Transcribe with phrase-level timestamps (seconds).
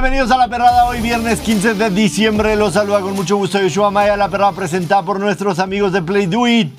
[0.00, 2.54] Bienvenidos a La Perrada, hoy viernes 15 de diciembre.
[2.54, 4.16] Los saluda con mucho gusto Yoshua Maya.
[4.16, 6.70] La Perrada presentada por nuestros amigos de Play Do It.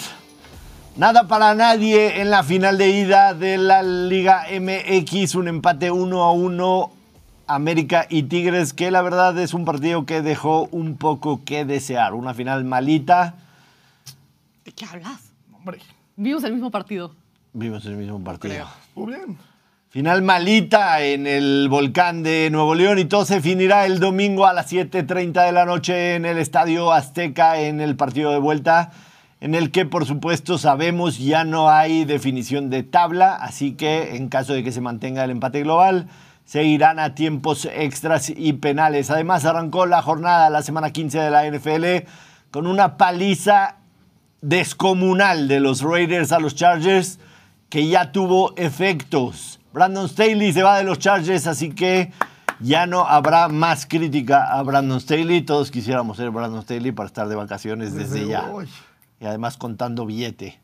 [0.96, 5.36] Nada para nadie en la final de ida de la Liga MX.
[5.36, 6.92] Un empate 1 a 1.
[7.48, 12.14] América y Tigres, que la verdad es un partido que dejó un poco que desear.
[12.14, 13.36] Una final malita.
[14.64, 15.34] ¿De qué hablas?
[15.52, 15.80] Hombre,
[16.16, 17.14] Vimos el mismo partido.
[17.52, 18.54] Vimos el mismo partido.
[18.54, 18.68] Creo.
[18.96, 19.49] muy bien.
[19.92, 24.54] Final malita en el volcán de Nuevo León y todo se finirá el domingo a
[24.54, 28.92] las 7.30 de la noche en el Estadio Azteca en el partido de vuelta,
[29.42, 34.30] en el que por supuesto sabemos ya no hay definición de tabla, así que en
[34.30, 36.08] caso de que se mantenga el empate global,
[36.46, 39.10] se irán a tiempos extras y penales.
[39.10, 42.08] Además arrancó la jornada, la semana 15 de la NFL,
[42.52, 43.78] con una paliza
[44.42, 47.18] descomunal de los Raiders a los Chargers
[47.70, 49.59] que ya tuvo efectos.
[49.72, 52.12] Brandon Staley se va de los Chargers, así que
[52.60, 55.42] ya no habrá más crítica a Brandon Staley.
[55.42, 58.50] Todos quisiéramos ser Brandon Staley para estar de vacaciones desde, ya.
[58.50, 58.68] hoy.
[59.20, 60.60] Y además contando billete.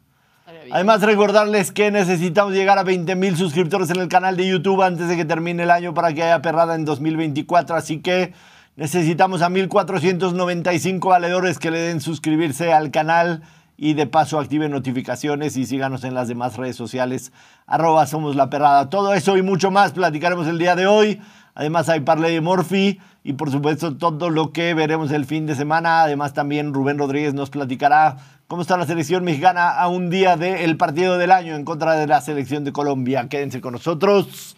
[0.71, 5.07] Además, recordarles que necesitamos llegar a 20 mil suscriptores en el canal de YouTube antes
[5.07, 7.75] de que termine el año para que haya perrada en 2024.
[7.75, 8.33] Así que
[8.75, 13.41] necesitamos a 1,495 valedores que le den suscribirse al canal
[13.77, 17.31] y de paso activen notificaciones y síganos en las demás redes sociales.
[17.67, 18.89] Arroba somos la perrada.
[18.89, 21.21] Todo eso y mucho más platicaremos el día de hoy.
[21.55, 25.55] Además hay Parley de Morphy y por supuesto todo lo que veremos el fin de
[25.55, 26.03] semana.
[26.03, 30.77] Además también Rubén Rodríguez nos platicará cómo está la selección mexicana a un día del
[30.77, 33.27] partido del año en contra de la selección de Colombia.
[33.29, 34.55] Quédense con nosotros.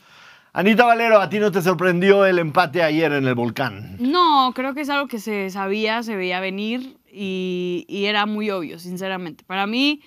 [0.54, 3.95] Anita Valero, ¿a ti no te sorprendió el empate ayer en el volcán?
[4.00, 8.50] No, creo que es algo que se sabía, se veía venir y, y era muy
[8.50, 9.44] obvio, sinceramente.
[9.45, 10.02] Para mí,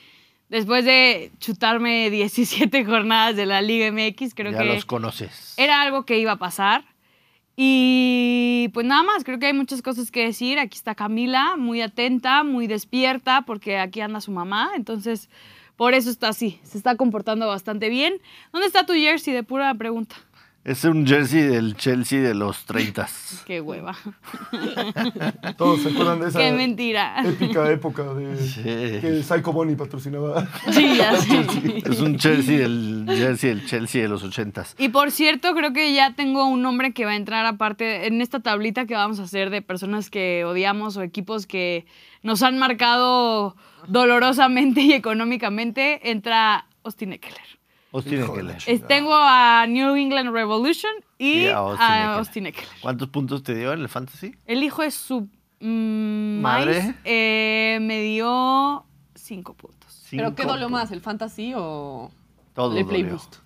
[0.49, 5.55] después de chutarme 17 jornadas de la Liga MX, creo ya que los conoces.
[5.57, 6.85] era algo que iba a pasar.
[7.57, 10.59] Y pues nada más, creo que hay muchas cosas que decir.
[10.59, 14.71] Aquí está Camila, muy atenta, muy despierta, porque aquí anda su mamá.
[14.77, 15.29] Entonces,
[15.77, 18.15] por eso está así, se está comportando bastante bien.
[18.53, 19.35] ¿Dónde está tu jersey?
[19.35, 20.17] De pura pregunta.
[20.63, 23.09] Es un jersey del Chelsea de los 30.
[23.47, 23.97] Qué hueva.
[25.57, 27.23] Todos se acuerdan de esa Qué mentira.
[27.25, 28.63] épica época de Sí.
[28.63, 30.47] que Psycho Bonnie patrocinaba.
[30.71, 31.47] Sí, ya sé.
[31.85, 34.67] Es un Chelsea del, jersey del Chelsea de los 80.
[34.79, 38.21] Y por cierto, creo que ya tengo un nombre que va a entrar aparte en
[38.21, 41.87] esta tablita que vamos a hacer de personas que odiamos o equipos que
[42.23, 43.57] nos han marcado
[43.89, 46.11] dolorosamente y económicamente.
[46.11, 47.60] Entra Austin Eckler.
[47.93, 48.57] Austin de Eckler.
[48.67, 52.69] Es- tengo a New England Revolution y, Y a a Austin Eckler.
[52.81, 54.35] ¿Cuántos puntos te dio en el fantasy?
[54.47, 55.29] El hijo es su
[55.61, 56.95] mm, Madre.
[57.05, 58.85] Eh, me dio
[59.15, 60.07] cinco puntos.
[60.11, 62.11] ¿Pero qué dolió más, el fantasy o
[62.55, 63.17] Todo el Play dolió.
[63.17, 63.37] Boost?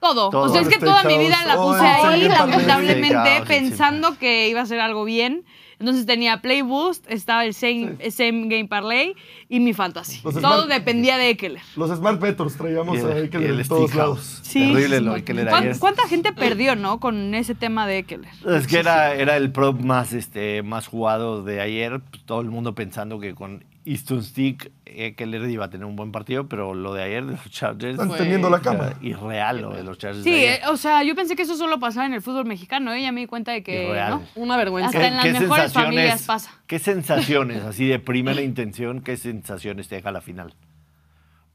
[0.00, 0.30] Todo.
[0.30, 0.42] Todo.
[0.44, 4.66] O sea, es que toda mi vida la puse ahí, lamentablemente, pensando que iba a
[4.66, 5.44] ser algo bien.
[5.82, 9.16] Entonces tenía Play Boost, estaba el Same, Same Game Parlay
[9.48, 10.20] y mi Fantasy.
[10.22, 11.60] Los Todo Smart- dependía de Eckler.
[11.74, 14.38] Los Smart Bettors traíamos a el, Eckler y el de todos lados.
[14.42, 14.72] Sí.
[14.72, 15.76] Terrible lo de Eckler ¿Cuán- ayer.
[15.80, 17.00] ¿Cuánta gente perdió, no?
[17.00, 18.30] Con ese tema de Eckler.
[18.46, 22.00] Es que era, era el prop más, este, más jugado de ayer.
[22.10, 26.12] Pues, todo el mundo pensando que con Easton Stick Eckler iba a tener un buen
[26.12, 28.94] partido, pero lo de ayer de los Chargers Están tendiendo la cama.
[29.00, 30.22] irreal lo de los Chargers.
[30.22, 30.60] Sí, de ayer.
[30.62, 33.02] eh, o sea, yo pensé que eso solo pasaba en el fútbol mexicano, ¿eh?
[33.02, 34.10] Ya me di cuenta de que, Irreal.
[34.10, 34.22] ¿no?
[34.36, 34.88] Una vergüenza.
[34.96, 36.50] Hasta en las mejores familias pasa.
[36.66, 40.54] ¿Qué sensaciones, así de primera intención, qué sensaciones te deja la final?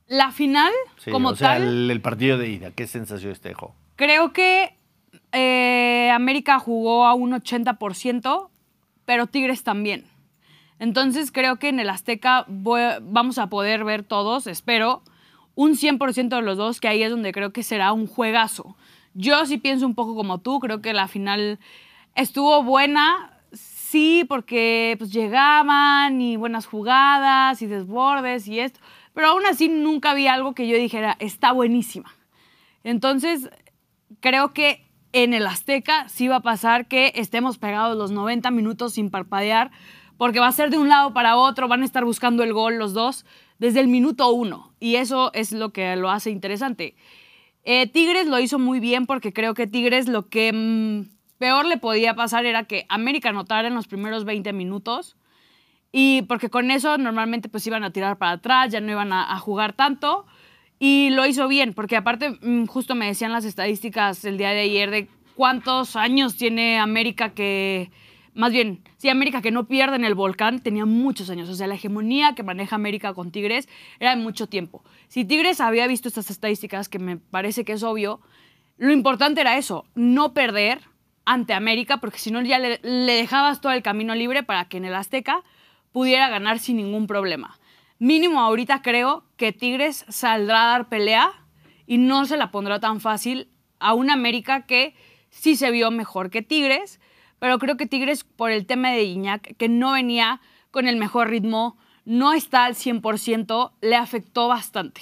[0.08, 3.50] La final, Sí, como o sea, tal, el, el partido de ida, ¿qué sensaciones te
[3.50, 3.76] dejó?
[3.98, 4.74] Creo que
[5.34, 8.50] eh, América jugó a un 80%,
[9.06, 10.06] pero Tigres también.
[10.80, 15.04] Entonces creo que en el Azteca vamos a poder ver todos, espero,
[15.56, 18.78] un 100% de los dos, que ahí es donde creo que será un juegazo.
[19.14, 21.60] Yo sí pienso un poco como tú, creo que la final
[22.14, 28.80] estuvo buena, sí, porque pues llegaban y buenas jugadas y desbordes y esto,
[29.14, 32.14] pero aún así nunca vi algo que yo dijera, está buenísima.
[32.84, 33.50] Entonces,
[34.20, 38.94] creo que en el Azteca sí va a pasar que estemos pegados los 90 minutos
[38.94, 39.72] sin parpadear,
[40.18, 42.78] porque va a ser de un lado para otro, van a estar buscando el gol
[42.78, 43.26] los dos
[43.60, 46.96] desde el minuto uno, y eso es lo que lo hace interesante.
[47.64, 51.78] Eh, Tigres lo hizo muy bien porque creo que Tigres lo que mm, peor le
[51.78, 55.18] podía pasar era que América anotara en los primeros 20 minutos
[55.92, 59.34] y porque con eso normalmente pues iban a tirar para atrás, ya no iban a,
[59.34, 60.26] a jugar tanto.
[60.80, 64.62] Y lo hizo bien, porque aparte mm, justo me decían las estadísticas el día de
[64.62, 67.92] ayer de cuántos años tiene América que,
[68.38, 71.50] más bien, sí, América que no pierde en el volcán, tenía muchos años.
[71.50, 73.68] O sea, la hegemonía que maneja América con Tigres
[74.00, 74.84] era de mucho tiempo.
[75.08, 78.22] Si Tigres había visto estas estadísticas, que me parece que es obvio,
[78.78, 80.82] lo importante era eso, no perder
[81.26, 84.78] ante América, porque si no ya le, le dejabas todo el camino libre para que
[84.78, 85.44] en el Azteca
[85.92, 87.60] pudiera ganar sin ningún problema.
[87.98, 91.32] Mínimo ahorita creo que Tigres saldrá a dar pelea
[91.88, 93.50] y no se la pondrá tan fácil
[93.80, 94.94] a un América que
[95.32, 97.00] sí se vio mejor que Tigres,
[97.40, 100.42] pero creo que Tigres por el tema de Iñak, que no venía
[100.72, 105.02] con el mejor ritmo, no está al 100%, le afectó bastante.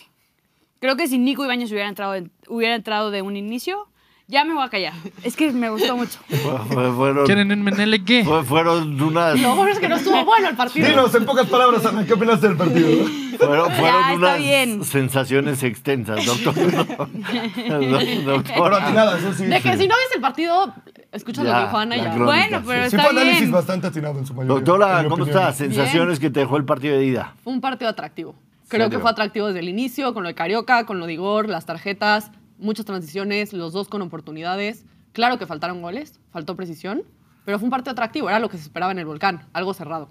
[0.80, 3.88] Creo que si Nico Ibáñez hubiera entrado, de- hubiera entrado de un inicio,
[4.28, 4.94] ya me voy a callar.
[5.24, 6.20] Es que me gustó mucho.
[6.28, 8.24] Fue- Fueron, ¿Quieren un Menele qué?
[8.24, 10.88] fue- fueron unas, Lo bueno es que no estuvo bueno el partido.
[10.88, 12.90] Dinos en pocas palabras, Ana, ¿qué opinaste del partido?
[13.38, 14.84] fueron, fueron unas bien.
[14.84, 16.54] sensaciones extensas, doctor.
[16.56, 17.10] Do-
[18.26, 19.36] doctor.
[19.38, 19.46] Sí.
[19.46, 19.80] De que sí.
[19.80, 20.74] si no viste el partido,
[21.16, 22.14] escucha lo que dijo Ana y la ya.
[22.16, 22.26] crónica.
[22.50, 23.52] Bueno, pero Sí está fue análisis bien.
[23.52, 24.56] bastante atinado en su mayoría.
[24.56, 25.30] Doctora, ¿cómo opinión.
[25.38, 25.56] estás?
[25.58, 27.34] Sensaciones que te dejó el partido de ida.
[27.44, 28.36] Fue un partido atractivo.
[28.68, 31.48] Creo que fue atractivo desde el inicio, con lo de Carioca, con lo de Igor,
[31.50, 34.86] las tarjetas, muchas transiciones, los dos con oportunidades.
[35.14, 37.04] Claro que faltaron goles, faltó precisión,
[37.46, 40.10] pero fue un partido atractivo, era lo que se esperaba en el volcán, algo cerrado.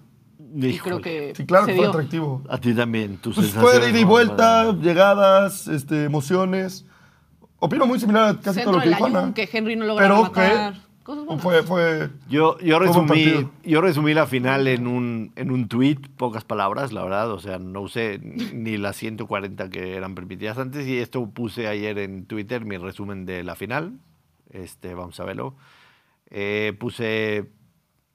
[0.55, 0.79] Y Híjole.
[0.79, 1.89] creo que Sí, claro se que fue dio.
[1.91, 2.43] atractivo.
[2.49, 3.77] A ti también, tus Pues sensaciones.
[3.77, 6.85] fue de ida y vuelta, llegadas, este, emociones.
[7.59, 9.33] Opino muy similar a casi Centro todo lo que dijo Ana.
[9.33, 10.73] Que Henry no logra Pero matar.
[10.73, 11.43] que Cosas buenas.
[11.43, 16.43] fue, fue Yo, yo, resumí, yo resumí la final en un, en un tweet, pocas
[16.43, 17.29] palabras, la verdad.
[17.29, 20.87] O sea, no usé ni las 140 que eran permitidas antes.
[20.87, 23.99] Y esto puse ayer en Twitter mi resumen de la final.
[24.49, 25.55] Este, vamos a verlo.
[26.31, 27.51] Eh, puse.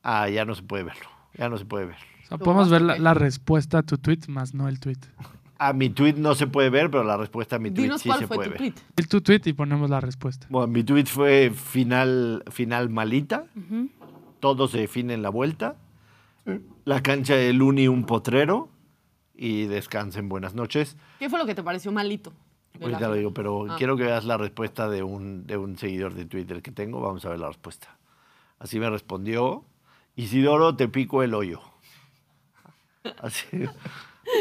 [0.03, 1.07] Ah, ya no se puede verlo.
[1.35, 1.99] Ya no se puede ver.
[2.25, 4.99] O sea, podemos ver la, la respuesta a tu tweet, más no el tweet.
[5.63, 8.09] A mi tweet no se puede ver, pero la respuesta a mi tweet Dinos sí
[8.09, 8.73] cuál se fue puede tu ver.
[8.73, 8.83] tweet.
[8.97, 10.47] El tu tweet y ponemos la respuesta.
[10.49, 13.45] Bueno, mi tweet fue final, final malita.
[14.41, 15.77] Todo se define en la vuelta.
[16.87, 18.71] La cancha del Uni un potrero.
[19.35, 20.97] Y descansen, buenas noches.
[21.19, 22.33] ¿Qué fue lo que te pareció malito?
[22.81, 23.75] Ahorita lo digo, pero Ah.
[23.77, 27.01] quiero que veas la respuesta de un, de un seguidor de Twitter que tengo.
[27.03, 27.99] Vamos a ver la respuesta.
[28.59, 29.65] Así me respondió.
[30.17, 31.61] Isidoro, te pico el hoyo.
[33.23, 33.47] Así.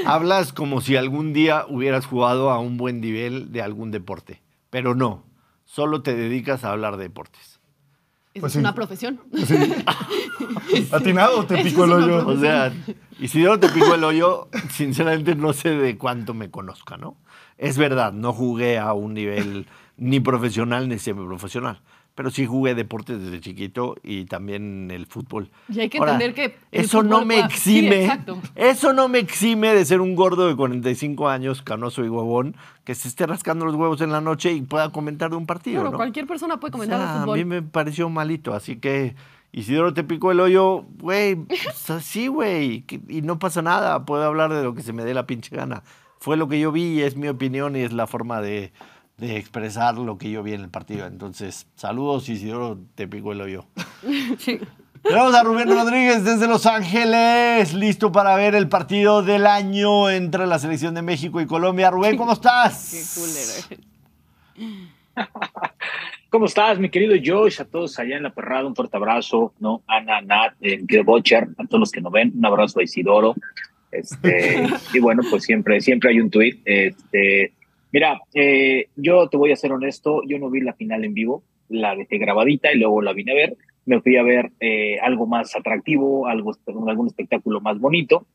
[0.06, 4.42] Hablas como si algún día hubieras jugado a un buen nivel de algún deporte.
[4.70, 5.24] Pero no.
[5.66, 7.60] Solo te dedicas a hablar de deportes.
[8.34, 8.60] Pues es sí.
[8.60, 9.20] una profesión.
[10.92, 12.28] atinado, te picó el hoyo.
[12.28, 12.72] O sea,
[13.20, 17.18] Isidoro te pico el hoyo, sinceramente no sé de cuánto me conozca, ¿no?
[17.58, 21.82] Es verdad, no jugué a un nivel ni profesional ni semiprofesional,
[22.20, 25.50] pero sí jugué deportes desde chiquito y también el fútbol.
[25.70, 28.20] Y hay que Ahora, entender que eso no me sí, exime,
[28.56, 32.94] eso no me exime de ser un gordo de 45 años, canoso y huevón, que
[32.94, 35.92] se esté rascando los huevos en la noche y pueda comentar de un partido, Claro,
[35.92, 35.96] ¿no?
[35.98, 37.38] cualquier persona puede O comentar sea, de A fútbol.
[37.38, 39.16] mí me pareció malito, así que
[39.54, 44.52] Isidoro te picó el hoyo, güey, pues así, güey, y no pasa nada, puedo hablar
[44.54, 45.84] de lo que se me dé la pinche gana.
[46.20, 48.74] Fue lo que yo vi, es mi opinión y es la forma de,
[49.20, 51.06] de expresar lo que yo vi en el partido.
[51.06, 53.66] Entonces, saludos Isidoro te picó el hoyo.
[54.40, 54.60] Sí.
[55.04, 60.46] Tenemos a Rubén Rodríguez desde Los Ángeles, listo para ver el partido del año entre
[60.46, 61.90] la selección de México y Colombia.
[61.90, 62.90] Rubén, ¿cómo estás?
[63.74, 63.78] Qué
[64.58, 65.30] culero.
[66.30, 67.62] ¿Cómo estás, mi querido Josh?
[67.62, 69.82] A todos allá en la perrada, un fuerte abrazo, ¿no?
[69.88, 73.36] Ana, Nat, eh, Bocher, a todos los que nos ven, un abrazo a Isidoro.
[73.92, 76.60] Este, y bueno, pues siempre, siempre hay un tweet.
[76.66, 77.54] Este,
[77.92, 81.44] mira, eh, yo te voy a ser honesto, yo no vi la final en vivo,
[81.70, 83.58] la dejé grabadita y luego la vine a ver.
[83.86, 86.54] Me fui a ver eh, algo más atractivo, algo,
[86.88, 88.26] algún espectáculo más bonito,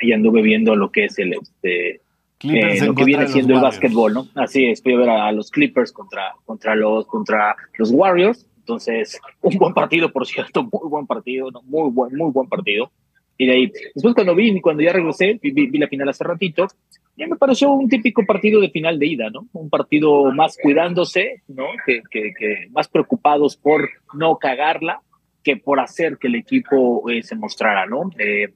[0.00, 2.00] y anduve viendo lo que es el, este,
[2.44, 4.28] eh, lo que viene siendo el básquetbol, ¿no?
[4.34, 8.46] Así es, fui a ver a, a los Clippers contra, contra, los, contra los Warriors.
[8.58, 11.62] Entonces, un buen partido, por cierto, muy buen partido, ¿no?
[11.62, 12.90] muy buen, muy buen partido.
[13.42, 16.68] Y de ahí, después cuando vi, cuando ya regresé, vi, vi- la final hace ratito,
[17.16, 19.46] ya me pareció un típico partido de final de ida, ¿no?
[19.52, 21.64] Un partido más cuidándose, ¿no?
[21.84, 25.00] Que, que, que más preocupados por no cagarla
[25.42, 28.10] que por hacer que el equipo eh, se mostrara, ¿no?
[28.16, 28.48] Eh,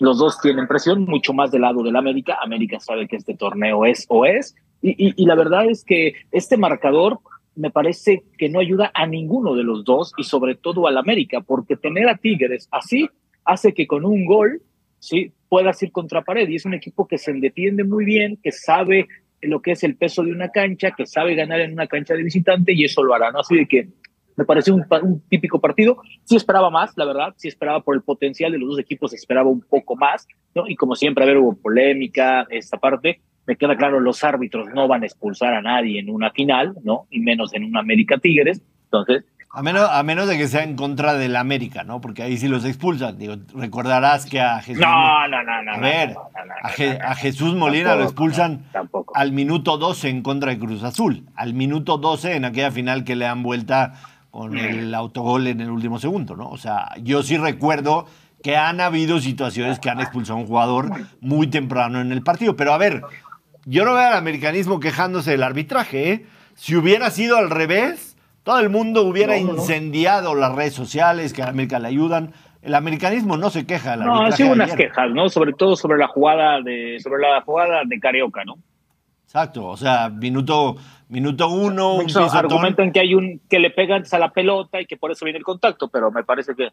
[0.00, 2.36] los dos tienen presión, mucho más del lado del América.
[2.42, 4.56] América sabe que este torneo es o es.
[4.82, 7.20] Y, y, y la verdad es que este marcador
[7.54, 11.42] me parece que no ayuda a ninguno de los dos y sobre todo al América,
[11.42, 13.08] porque tener a Tigres así
[13.44, 14.62] hace que con un gol,
[14.98, 16.48] sí, puedas ir contra pared.
[16.48, 19.08] Y es un equipo que se defiende muy bien, que sabe
[19.42, 22.22] lo que es el peso de una cancha, que sabe ganar en una cancha de
[22.22, 23.40] visitante y eso lo hará, ¿no?
[23.40, 23.88] Así de que
[24.36, 25.98] me pareció un, un típico partido.
[26.24, 27.34] Sí esperaba más, la verdad.
[27.36, 30.66] Sí esperaba por el potencial de los dos equipos, esperaba un poco más, ¿no?
[30.66, 33.20] Y como siempre, a ver, hubo polémica, esta parte.
[33.46, 37.06] Me queda claro, los árbitros no van a expulsar a nadie en una final, ¿no?
[37.10, 38.62] Y menos en una América Tigres.
[38.84, 42.00] Entonces, A menos, a menos de que sea en contra del América, ¿no?
[42.00, 43.18] Porque ahí sí los expulsan.
[43.18, 44.80] Digo, recordarás que a Jesús.
[44.82, 45.72] no, no, no, no.
[45.74, 49.12] A ver, no, no, no, a, Je- Jesús Molina lo expulsan tampoco.
[49.14, 51.26] al minuto 12 en contra de Cruz Azul.
[51.36, 53.92] Al minuto 12 en aquella final que le dan vuelta
[54.30, 56.48] con el autogol en el último segundo, ¿no?
[56.48, 58.06] O sea, yo sí recuerdo
[58.42, 60.90] que han habido situaciones que han expulsado a un jugador
[61.20, 62.56] muy temprano en el partido.
[62.56, 63.02] Pero a ver,
[63.66, 66.26] yo no veo al americanismo quejándose del arbitraje, ¿eh?
[66.54, 68.11] Si hubiera sido al revés,
[68.42, 69.58] todo el mundo hubiera No, no, no.
[69.58, 72.32] incendiado las redes sociales que a América le ayudan.
[72.62, 74.36] El americanismo no se queja No, arbitraje.
[74.42, 74.88] sido unas ayer.
[74.88, 75.28] quejas, ¿no?
[75.28, 78.54] Sobre todo sobre la jugada de, sobre la jugada de Carioca, ¿no?
[79.24, 80.76] Exacto, o sea, minuto,
[81.08, 84.98] minuto uno, un argumentan que hay un que le pegan a la pelota y que
[84.98, 86.68] por eso viene el contacto, pero me parece que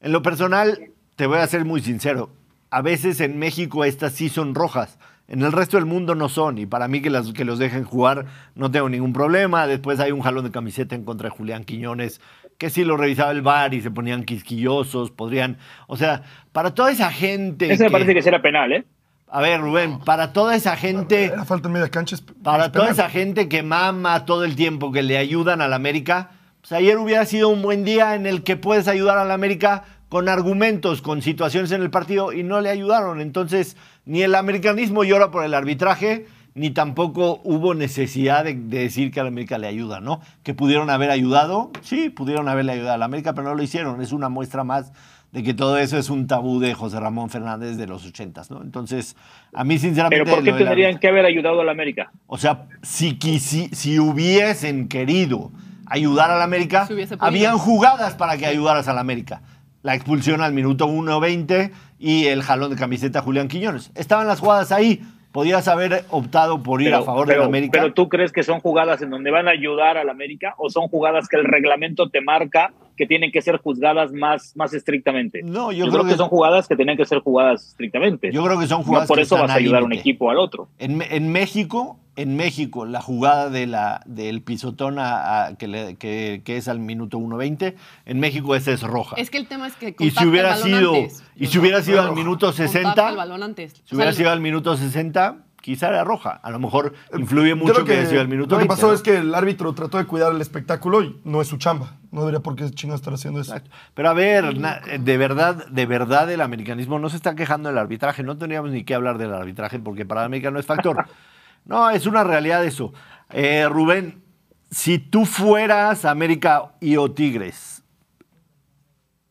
[0.00, 2.30] En lo personal, te voy a ser muy sincero.
[2.70, 4.98] A veces en México estas sí son rojas.
[5.30, 6.58] En el resto del mundo no son.
[6.58, 9.66] Y para mí que, las, que los dejen jugar no tengo ningún problema.
[9.66, 12.20] Después hay un jalón de camiseta en contra de Julián Quiñones,
[12.58, 15.56] que si lo revisaba el VAR y se ponían quisquillosos, podrían...
[15.86, 17.72] O sea, para toda esa gente...
[17.72, 18.84] ese me parece que será penal, ¿eh?
[19.32, 21.26] A ver, Rubén, para toda esa gente...
[21.26, 22.16] Era falta en media cancha.
[22.16, 22.98] es- Para es toda penal.
[22.98, 26.98] esa gente que mama todo el tiempo, que le ayudan a la América, pues ayer
[26.98, 31.00] hubiera sido un buen día en el que puedes ayudar a la América con argumentos,
[31.02, 33.20] con situaciones en el partido y no le ayudaron.
[33.20, 33.76] Entonces,
[34.10, 39.20] ni el americanismo llora por el arbitraje, ni tampoco hubo necesidad de, de decir que
[39.20, 40.20] a la América le ayuda, ¿no?
[40.42, 44.00] Que pudieron haber ayudado, sí, pudieron haberle ayudado a la América, pero no lo hicieron.
[44.02, 44.92] Es una muestra más
[45.30, 48.62] de que todo eso es un tabú de José Ramón Fernández de los ochentas, ¿no?
[48.62, 49.14] Entonces,
[49.54, 50.24] a mí sinceramente...
[50.24, 52.10] Pero ¿por qué tendrían que haber ayudado a la América?
[52.26, 55.52] o sea, si, quisi- si hubiesen querido
[55.86, 56.88] ayudar a la América,
[57.20, 59.42] habían jugadas para que ayudaras a la América.
[59.82, 63.92] La expulsión al minuto 1.20 y el jalón de camiseta Julián Quiñones.
[63.94, 65.02] Estaban las jugadas ahí.
[65.32, 67.78] Podías haber optado por ir Pero, a favor pero- de la América.
[67.80, 70.70] Pero tú crees que son jugadas en donde van a ayudar a la América o
[70.70, 75.40] son jugadas que el reglamento te marca que tienen que ser juzgadas más, más estrictamente.
[75.44, 78.32] No, yo yo, creo creo que, que- son jugadas que tenían que ser jugadas estrictamente.
[78.32, 80.30] Yo creo que son no jugadas por que eso vas a ayudar a un equipo
[80.30, 80.68] al otro.
[80.78, 85.96] En, en México, en México, la jugada de la, del pisotón a- a- que, le-
[85.96, 87.74] que- que es al minuto 1.20,
[88.06, 89.16] en México esa es roja.
[89.16, 91.22] Es que el tema es que Y si el hubiera balón sido, antes.
[91.36, 93.72] y si hubiera sido al minuto Contacta 60, el balón antes.
[93.84, 96.30] Si hubiera O sea, sido al minuto 60, quizá era roja.
[96.42, 98.74] A lo mejor influye Yo mucho creo que, haya sido al minuto Lo que 20,
[98.74, 98.92] pasó ¿no?
[98.94, 101.96] es que el árbitro trató de cuidar el espectáculo y no es su chamba.
[102.12, 103.52] No debería por qué chingados estar haciendo eso.
[103.54, 103.70] Exacto.
[103.94, 107.78] Pero a ver, na- de verdad, de verdad el americanismo no se está quejando del
[107.78, 108.22] arbitraje.
[108.22, 110.96] No tendríamos ni que hablar del arbitraje porque para América no es factor.
[111.64, 112.92] No, es una realidad eso.
[113.30, 114.22] Eh, Rubén,
[114.70, 117.82] si tú fueras América y o Tigres,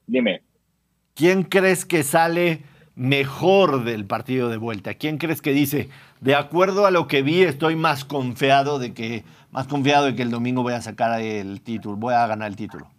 [0.07, 0.41] Dime.
[1.13, 2.63] ¿quién crees que sale
[2.95, 4.93] mejor del partido de vuelta?
[4.95, 9.23] ¿Quién crees que dice, de acuerdo a lo que vi, estoy más confiado de que,
[9.51, 12.55] más confiado de que el domingo voy a sacar el título, voy a ganar el
[12.55, 12.89] título?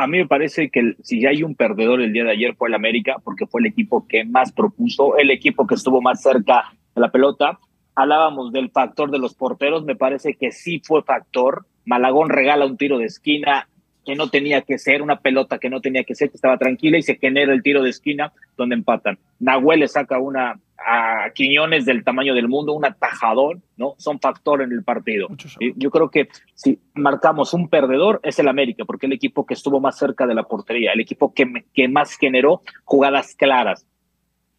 [0.00, 2.54] A mí me parece que el- si ya hay un perdedor el día de ayer
[2.54, 6.22] fue el América, porque fue el equipo que más propuso, el equipo que estuvo más
[6.22, 7.58] cerca de la pelota.
[7.94, 11.66] Hablábamos del factor de los porteros, me parece que sí fue factor.
[11.84, 13.68] Malagón regala un tiro de esquina
[14.06, 16.96] que no tenía que ser, una pelota que no tenía que ser, que estaba tranquila
[16.96, 19.18] y se genera el tiro de esquina donde empatan.
[19.38, 23.94] Nahuel le saca una a Quiñones del tamaño del mundo, un atajador, ¿no?
[23.98, 25.28] Son factor en el partido.
[25.76, 29.80] Yo creo que si marcamos un perdedor es el América, porque el equipo que estuvo
[29.80, 33.86] más cerca de la portería, el equipo que, que más generó jugadas claras.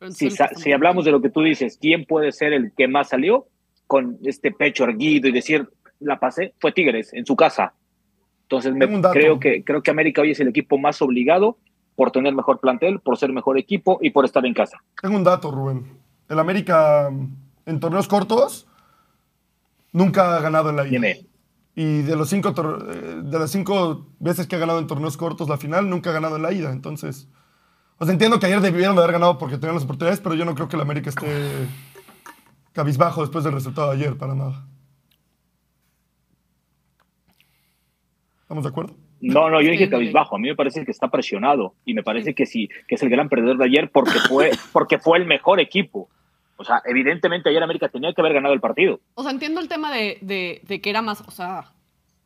[0.09, 3.47] Si, si hablamos de lo que tú dices, ¿quién puede ser el que más salió
[3.85, 6.53] con este pecho erguido y decir, la pasé?
[6.59, 7.73] Fue Tigres en su casa.
[8.43, 11.57] Entonces me, creo, que, creo que América hoy es el equipo más obligado
[11.95, 14.79] por tener mejor plantel, por ser mejor equipo y por estar en casa.
[15.01, 16.00] Tengo un dato, Rubén.
[16.31, 17.09] El América
[17.65, 18.65] en torneos cortos
[19.91, 21.17] nunca ha ganado en la ida.
[21.75, 25.49] Y de, los cinco eh, de las cinco veces que ha ganado en torneos cortos
[25.49, 26.71] la final, nunca ha ganado en la ida.
[26.71, 27.27] Entonces,
[27.97, 30.45] o sea, entiendo que ayer debieron de haber ganado porque tenían las oportunidades, pero yo
[30.45, 31.67] no creo que el América esté
[32.71, 34.65] cabizbajo después del resultado de ayer, para nada.
[38.43, 38.95] ¿Estamos de acuerdo?
[39.19, 40.37] No, no, yo dije cabizbajo.
[40.37, 43.09] A mí me parece que está presionado y me parece que sí, que es el
[43.09, 46.09] gran perdedor de ayer porque fue, porque fue el mejor equipo.
[46.61, 48.99] O sea, evidentemente ayer América tenía que haber ganado el partido.
[49.15, 51.71] O sea, entiendo el tema de, de- de que era más, o sea,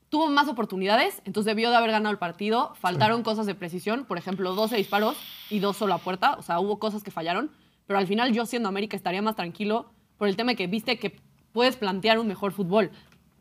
[0.09, 2.73] tuvo más oportunidades, entonces debió de haber ganado el partido.
[2.75, 5.17] Faltaron cosas de precisión, por ejemplo, 12 disparos
[5.49, 7.49] y dos solo a puerta, o sea, hubo cosas que fallaron,
[7.87, 9.87] pero al final yo siendo América estaría más tranquilo
[10.17, 11.17] por el tema de que viste que
[11.53, 12.91] puedes plantear un mejor fútbol.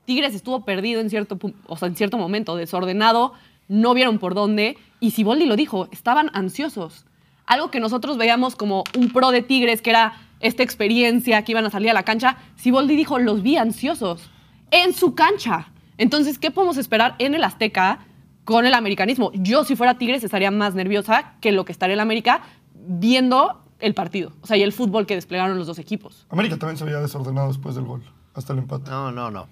[0.05, 3.33] Tigres estuvo perdido en cierto, o sea, en cierto momento, desordenado,
[3.69, 7.07] no vieron por dónde, y Siboldi lo dijo, estaban ansiosos.
[7.47, 11.65] Algo que nosotros veíamos como un pro de Tigres, que era esta experiencia, que iban
[11.65, 14.31] a salir a la cancha, Siboldi dijo, los vi ansiosos,
[14.71, 15.73] en su cancha.
[15.97, 18.01] Entonces, ¿qué podemos esperar en el Azteca
[18.45, 19.33] con el americanismo?
[19.35, 22.43] Yo, si fuera Tigres, estaría más nerviosa que lo que estaría el América
[22.75, 26.27] viendo el partido, o sea, y el fútbol que desplegaron los dos equipos.
[26.29, 28.03] América también se veía desordenado después del gol,
[28.35, 28.91] hasta el empate.
[28.91, 29.49] No, no, no.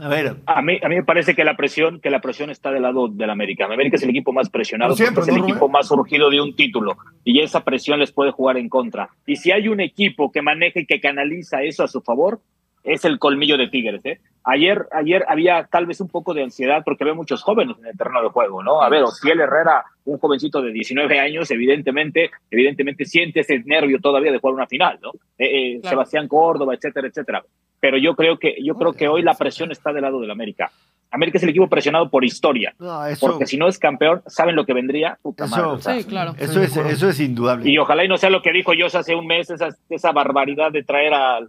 [0.00, 2.70] A ver, A mí, a mí me parece que la presión, que la presión está
[2.70, 3.66] del lado del América.
[3.66, 6.56] América es el equipo más presionado, siempre, es el ¿no, equipo más surgido de un
[6.56, 9.10] título y esa presión les puede jugar en contra.
[9.26, 12.40] Y si hay un equipo que maneja y que canaliza eso a su favor,
[12.84, 14.04] es el colmillo de Tigres.
[14.06, 14.20] ¿eh?
[14.44, 17.96] Ayer, ayer había tal vez un poco de ansiedad porque había muchos jóvenes en el
[17.96, 18.82] terreno de juego, ¿no?
[18.82, 24.32] A ver, Ociel Herrera, un jovencito de 19 años, evidentemente, evidentemente siente ese nervio todavía
[24.32, 25.10] de jugar una final, ¿no?
[25.38, 25.96] Eh, eh, Claro.
[25.96, 27.44] Sebastián Córdoba, etcétera, etcétera.
[27.82, 30.70] Pero yo creo que, yo creo que hoy la presión está del lado del América.
[31.10, 32.72] América es el equipo presionado por historia.
[32.78, 35.18] no, eso, Porque si no es campeón, ¿saben lo que vendría?
[35.20, 36.32] Puta Eso- madre, o sea, Sí, claro.
[36.38, 37.68] eso, es, eso es indudable.
[37.68, 40.70] y ojalá y no sea lo que dijo yo hace un mes, esa, esa barbaridad
[40.70, 41.40] de traer a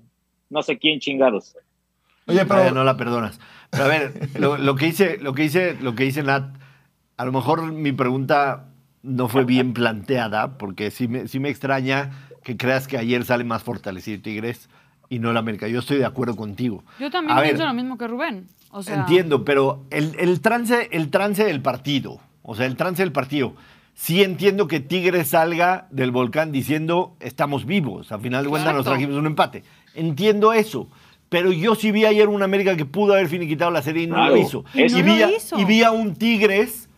[0.50, 1.56] no sé quién chingados.
[2.26, 3.40] Oye, pero no la perdonas.
[3.70, 6.46] Pero a ver, lo, lo que hice, lo que hice, lo que hice Nat,
[7.18, 8.66] a lo mejor mi pregunta
[9.04, 12.10] no fue bien planteada, porque sí me, sí me extraña
[12.44, 14.68] que creas que ayer sale más fortalecido Tigres
[15.14, 15.68] y no el América.
[15.68, 16.84] Yo estoy de acuerdo contigo.
[17.00, 18.48] Yo también A ver, pienso lo mismo que Rubén.
[18.72, 23.04] O sea, Entiendo, pero el, el trance, el trance del partido, o sea, el trance
[23.04, 23.54] del partido,
[23.94, 28.12] sí entiendo que Tigres salga del volcán diciendo estamos vivos.
[28.12, 29.64] Al final de cuentas nos trajimos un empate.
[29.94, 30.88] Entiendo eso.
[31.30, 34.16] Pero yo sí vi ayer un América que pudo haber finiquitado la serie y no
[34.16, 34.66] Claro, lo hizo.
[34.74, 35.60] y, no vi lo a, hizo.
[35.60, 36.90] y vi a un Tigres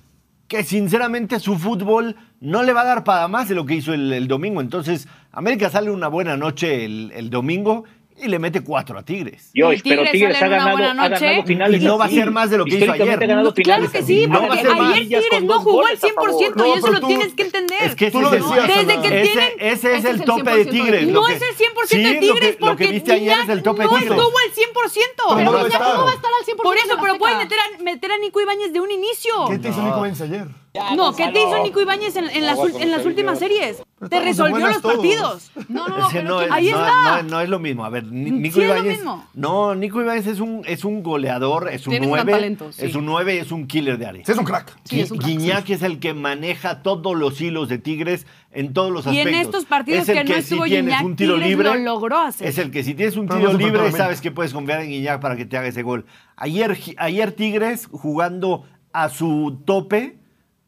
[0.47, 3.93] que sinceramente su fútbol no le va a dar para más de lo que hizo
[3.93, 4.61] el, el domingo.
[4.61, 7.85] Entonces, América sale una buena noche el, el domingo
[8.17, 9.49] y le mete cuatro a Tigres.
[9.53, 11.81] Yo, Y pero Tigres ha ganado, ha ganado finales.
[11.81, 13.09] Y no va a ser más de lo que hizo ayer.
[13.09, 16.07] ha ganado No, claro que sí, No porque ayer Tigres no jugó al goles a
[16.13, 16.29] favor.
[16.31, 17.81] 100% No, y eso lo tú- tienes que entender.
[17.83, 20.63] Es que ese Tú lo decías, Desde que ese, tienen- ese es el tope de
[20.65, 21.07] 100% Tigres.
[21.07, 23.49] No es el 100% Sí, de lo Tigres que- lo porque que viste ayer es
[23.49, 24.11] el tope de no Tigres.
[24.17, 25.23] estuvo al 100%.
[25.35, 27.37] Pero no no va a estar al 100% Por eso, pero Azteca.
[27.37, 29.33] meter a, meter a Nico Ibáñez de un inicio.
[29.49, 30.47] ¿qué te hizo Nico Benz ayer?
[30.95, 33.81] No, ¿qué te hizo Nico Ibáñez en, en las, ul- en las últimas series?
[34.09, 34.95] Te resolvió los todos.
[34.95, 35.51] partidos.
[35.69, 36.03] No, no, no.
[36.03, 37.21] No, ¿quién- es, Ahí no- está.
[37.21, 37.85] no- no es lo mismo.
[37.85, 38.99] A ver, Nico Sí es lo Ibáñez.
[39.33, 42.39] No, Nico Ibáñez es un, es un goleador, es un Tiene un gran 9.
[42.39, 42.85] talento, sí.
[42.85, 44.25] Es un 9 y es un killer de área.
[44.25, 44.77] Sí, es un crack.
[44.83, 48.73] Sí, es un crack, Guiñac es el que maneja todos los hilos de Tigres en
[48.73, 49.33] todos los Y aspectos.
[49.33, 51.69] en estos partidos Es el que no si estuvo tienes Guiñac, un tiro Tigres libre,
[51.69, 52.47] lo logró hacer.
[52.47, 54.89] Es el que si tienes un Pero tiro no libre, sabes que puedes confiar en
[54.89, 56.05] Guiñac para que te haga ese gol.
[56.37, 58.63] Ayer, ayer Tigres jugando
[58.93, 60.17] a su tope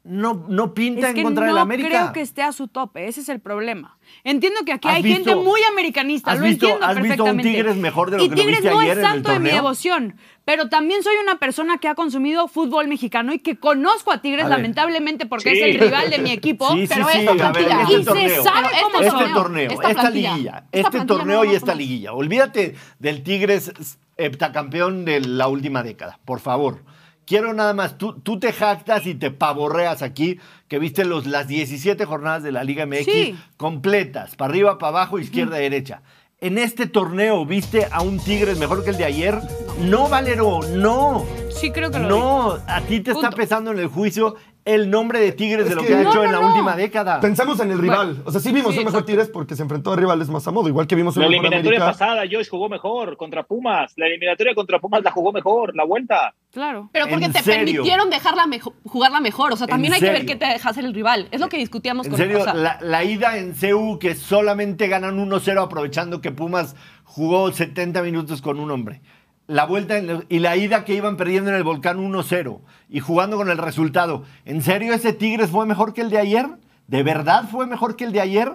[0.08, 1.90] no, no pinta Es que en contra no del América.
[1.90, 3.98] creo que esté a su tope, ese es el problema.
[4.24, 7.26] Entiendo que aquí ¿Has hay visto- gente muy americanista, lo visto- entiendo has visto a
[7.26, 7.52] un perfectamente.
[7.52, 9.50] Tigres mejor de lo y que lo Tigres viste no ayer es santo de mi
[9.50, 10.16] devoción,
[10.46, 14.46] pero también soy una persona que ha consumido fútbol mexicano y que conozco a Tigres
[14.46, 15.60] A lamente porque Sí.
[15.60, 16.72] es el rival de mi equipo.
[16.74, 19.08] Sí, sí, pero esta a ver, plantilla- este Y se torneo, sabe Pero cómo este
[19.18, 22.14] este torneo, esta esta, plantilla, liguilla, esta este plantilla torneo no y esta liguilla.
[22.14, 23.74] Olvídate del Tigres
[24.16, 26.84] heptacampeón de la última década, por favor.
[27.28, 31.48] Quiero nada más, tú, tú te jactas y te pavorreas aquí que viste los, las
[31.48, 33.36] 17 jornadas de la Liga MX Sí.
[33.58, 36.02] completas, para arriba, para abajo, izquierda, derecha.
[36.40, 39.40] En este torneo viste a un Tigres mejor que el de ayer.
[39.82, 41.26] No, Valero, no.
[41.50, 42.10] Sí, creo que lo vi.
[42.10, 44.36] No, a ti te está pesando en el juicio
[44.68, 46.40] el nombre de Tigres Es de lo que- que ha No, hecho no, en la
[46.42, 46.48] no.
[46.50, 47.20] última década.
[47.20, 48.22] Pensamos en el rival.
[48.26, 49.06] O sea, sí vimos Sí, un mejor exacto.
[49.06, 50.68] Tigres porque se enfrentó a rivales más a modo.
[50.68, 51.98] Igual que vimos un La mejor eliminatoria América.
[52.06, 53.94] pasada, Josh jugó mejor contra Pumas.
[53.96, 56.34] La eliminatoria contra Pumas la jugó mejor, la vuelta.
[56.52, 56.90] Claro.
[56.92, 57.66] Pero porque ¿En te serio?
[57.82, 59.54] permitieron dejarla mejo- jugarla mejor.
[59.54, 61.28] O sea, también ¿En hay que ver qué te deja hacer el rival.
[61.32, 64.16] Es lo que discutíamos En con serio, o sea, la, la ida en CEU que
[64.16, 69.02] solamente ganan 1-0 aprovechando que Pumas jugó 70 minutos con un hombre.
[69.48, 73.38] La vuelta en- y la ida que iban perdiendo en el Volcán 1-0 y jugando
[73.38, 74.24] con el resultado.
[74.46, 76.46] ¿En serio ese Tigres fue mejor que el de ayer?
[76.88, 78.52] ¿De verdad fue mejor que el de ayer?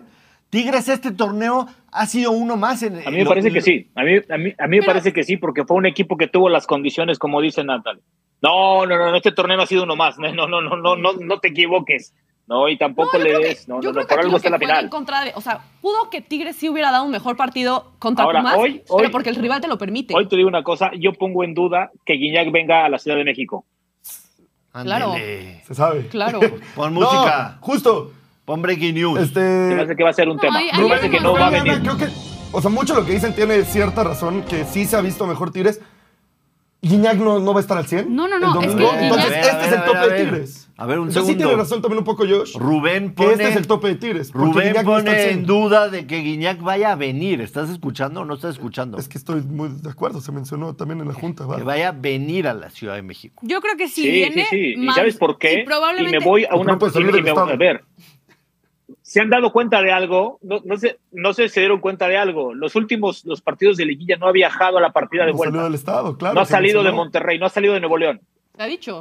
[0.50, 3.90] Tigres este torneo ha sido uno más en A mí me lo- parece que sí.
[3.94, 6.28] A mí, a mí, a mí me parece que sí, porque fue un equipo que
[6.28, 8.00] tuvo las condiciones, como dice Natal.
[8.42, 10.18] No, no, no, este torneo no ha sido uno más.
[10.18, 12.12] No, no, no, no, no, no, no te equivoques.
[12.53, 13.67] No, y tampoco le des.
[13.67, 14.91] No, no, no, por algo lo está la final.
[14.91, 18.57] de- o sea, pudo que Tigres sí hubiera dado un mejor partido contra Ahora, Pumas,
[18.59, 20.15] hoy- pero hoy- porque el rival te lo permite.
[20.15, 23.17] Hoy te digo una cosa, yo pongo en duda que Guiñac venga a la Ciudad
[23.17, 23.65] de México.
[24.83, 25.15] Claro.
[25.67, 26.09] Se sabe.
[26.09, 26.41] Claro.
[26.75, 28.12] Pon No, música, justo.
[28.45, 29.31] pon breaking news.
[29.31, 29.83] Se me Este.
[29.85, 30.59] hace que va a ser un No, tema.
[30.59, 31.81] hay que no va a venir.
[31.81, 32.09] Creo que,
[32.53, 35.53] o sea, mucho lo que dicen tiene cierta razón, que sí se ha visto mejor
[35.53, 35.81] Tigres.
[36.83, 38.15] Guiñac no, no va a estar al 100.
[38.15, 40.25] No, no, no, es que Entonces, Guiñac- este es el tope de.
[40.25, 40.62] Tigres.
[40.78, 41.48] A ver, un Entonces, sí segundo.
[41.48, 42.56] tiene razón también un poco Josh.
[42.56, 43.32] Rubén que pone...
[43.32, 44.32] este es el tope de Tigres.
[44.32, 45.30] Rubén Guiñac no pone 100.
[45.30, 47.40] en duda de que Guiñac vaya a venir.
[47.40, 48.96] ¿Estás escuchando o no estás escuchando?
[48.98, 51.44] Es que estoy muy de acuerdo, se mencionó también en la Junta.
[51.46, 51.56] va.
[51.56, 53.42] Que vaya a venir a la Ciudad de México.
[53.46, 54.44] Yo creo que si Sí, viene.
[54.46, 54.74] sí, sí.
[54.78, 55.61] ¿Y sabes por qué?
[55.61, 56.74] y probablemente- Y me voy a una.
[56.76, 57.50] no y me- estado.
[57.50, 57.85] a ver.
[59.02, 60.38] ¿Se han dado cuenta de algo?
[60.42, 62.54] No, no, sé, no sé si se dieron cuenta de algo.
[62.54, 65.50] Los últimos los partidos de liguilla no ha viajado a la partida de No salió
[65.50, 65.64] vuelta.
[65.64, 66.35] del estado, claro.
[66.35, 66.92] No ha salido de.
[66.92, 68.20] Monterrey, no ha salido de Nuevo León.
[68.56, 69.00] Se ha dicho.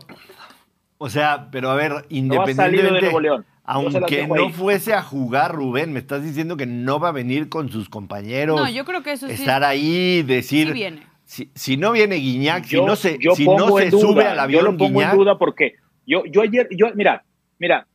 [1.03, 3.43] O sea, pero a ver, independientemente, León.
[3.43, 4.51] Yo aunque no ahí.
[4.51, 8.55] fuese a jugar Rubén, me estás diciendo que no va a venir con sus compañeros.
[8.55, 9.33] No, yo creo que eso sí.
[9.33, 11.07] Estar ahí, decir, Sí viene.
[11.23, 14.25] Si, si no viene Guiñac, si Yo, no se, yo si no se duda, sube
[14.27, 15.73] al yo avión lo pongo Guiñac, en duda porque
[16.05, 17.23] yo, yo ayer, yo, mira,
[17.57, 17.87] mira,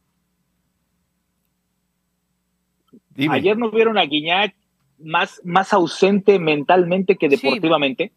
[3.14, 3.36] dime.
[3.36, 4.52] ayer no vieron a Guiñac
[4.98, 7.36] más, más ausente mentalmente que Sí.
[7.36, 8.08] deportivamente.
[8.08, 8.15] Sí.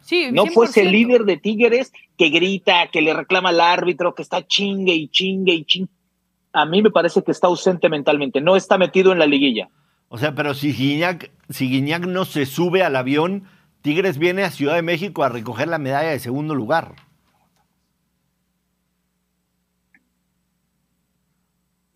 [0.00, 0.90] Sí, No fue ese 100%.
[0.90, 5.52] líder de Tigres que grita, que le reclama al árbitro, que está chingue y chingue
[5.52, 5.90] y chingue.
[6.52, 9.68] A mí me parece que está ausente mentalmente, no está metido en la liguilla.
[10.08, 13.44] O sea, pero si Guiñac, si Guiñac no se sube al avión,
[13.82, 16.94] Tigres viene a Ciudad de México a recoger la medalla de segundo lugar.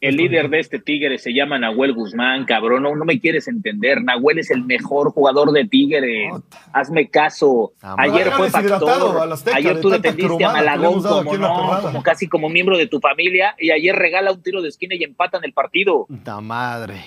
[0.09, 2.83] El líder de este Tigre se llama Nahuel Guzmán, cabrón.
[2.83, 4.03] No, no me quieres entender.
[4.03, 6.33] Nahuel es el mejor jugador de Tigres.
[6.73, 7.73] Hazme caso.
[7.81, 9.29] Ayer fue factor.
[9.55, 13.71] Ayer tú defendiste a Malagón como, no, como casi como miembro de tu familia y
[13.71, 16.07] ayer regala un tiro de esquina y empatan el partido.
[16.23, 17.05] Ta madre.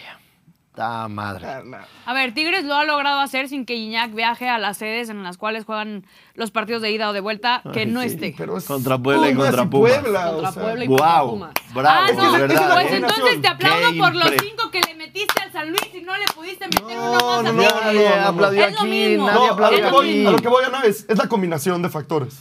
[0.78, 1.48] Ta madre.
[2.06, 5.24] A ver, Tigres lo ha logrado hacer sin que Iñak viaje a las sedes en
[5.24, 8.36] las cuales juegan los partidos de ida o de vuelta, que no sí, esté.
[8.38, 9.94] Pero es Contra Puebla y contra Pumas.
[9.98, 11.30] Puebla, Contra o sea, Puebla y contra Wow.
[11.32, 11.54] Pumas.
[11.74, 12.96] Bravo, ah, no, pues eh?
[12.98, 16.16] entonces te aplaudo Qué por los cinco que le metiste al San Luis y no
[16.16, 19.26] le pudiste meter No, uno más no, a no, aplaudió Es lo mismo.
[19.26, 21.82] nadie No, a lo, que voy, a lo que voy, Ana, es, es la combinación
[21.82, 22.40] de factores.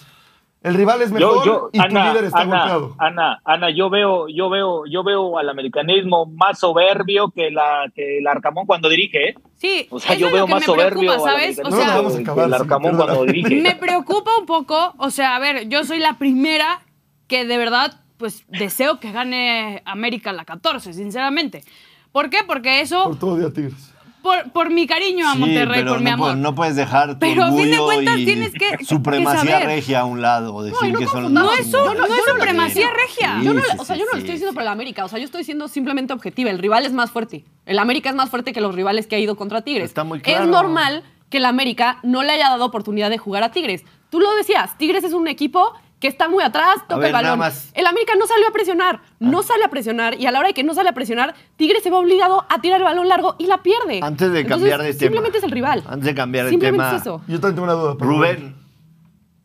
[0.66, 2.94] El rival es mejor Yo, yo, y tu Ana, líder está Ana, golpeado.
[2.98, 8.18] Ana, Ana, yo veo, yo veo, yo veo al americanismo más soberbio que la que
[8.18, 9.34] el Arcamón cuando dirige, ¿eh?
[9.56, 11.58] Sí, O sea, eso yo es veo lo que más me soberbio preocupa, ¿sabes?
[11.60, 13.54] O No, no, sea, vamos a que acabar, el Arcamón cuando dirige.
[13.62, 16.80] me preocupa un poco, o sea, a ver, yo soy la primera
[17.28, 21.62] que de verdad, pues, deseo que gane América la 14, sinceramente.
[22.10, 22.38] ¿Por qué?
[22.46, 23.92] Porque eso, Por todo día Tigres.
[24.26, 26.26] Por, por mi cariño a Sí, Monterrey, pero por mi no, amor.
[26.28, 29.52] puedes- no puedes dejar tu Pero a fin de cuentas y tienes que- que supremacía
[29.52, 29.66] saber.
[29.66, 31.98] regia a un lado, decir no que son No es su- chingones.
[31.98, 33.36] no es supremacía regia.
[33.40, 34.18] sí, Yo no, sí, o sea, yo no lo sí.
[34.18, 36.50] estoy diciendo por el América, o sea, yo estoy siendo simplemente objetiva.
[36.50, 37.44] El rival es más fuerte.
[37.66, 39.84] El América es más fuerte que los rivales que ha ido contra Tigres.
[39.84, 40.42] Está muy claro.
[40.44, 43.84] Es normal que el América no le haya dado oportunidad de jugar a Tigres.
[44.10, 45.72] Tú lo decías, Tigres es un equipo
[46.06, 47.38] que está muy atrás, toca ver, el balón.
[47.40, 47.72] más.
[47.74, 50.54] El América no salió a presionar, no sale a presionar y a la hora de
[50.54, 53.46] que no sale a presionar, Tigres se va obligado a tirar el balón largo y
[53.46, 53.98] la pierde.
[54.02, 55.00] Antes de Entonces, cambiar de tema.
[55.00, 55.82] Simplemente es el rival.
[55.88, 56.96] Antes de cambiar de Simplemente tema.
[56.96, 57.22] es eso.
[57.26, 57.96] Yo también tengo una duda.
[57.98, 58.54] Rubén,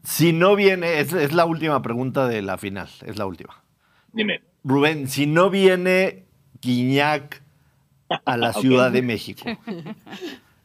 [0.03, 3.63] si no viene, es, es la última pregunta de la final, es la última.
[4.13, 4.41] Dime.
[4.63, 6.25] Rubén, si no viene
[6.61, 7.41] Guiñac
[8.23, 8.53] a la.
[8.61, 9.43] Ciudad de México,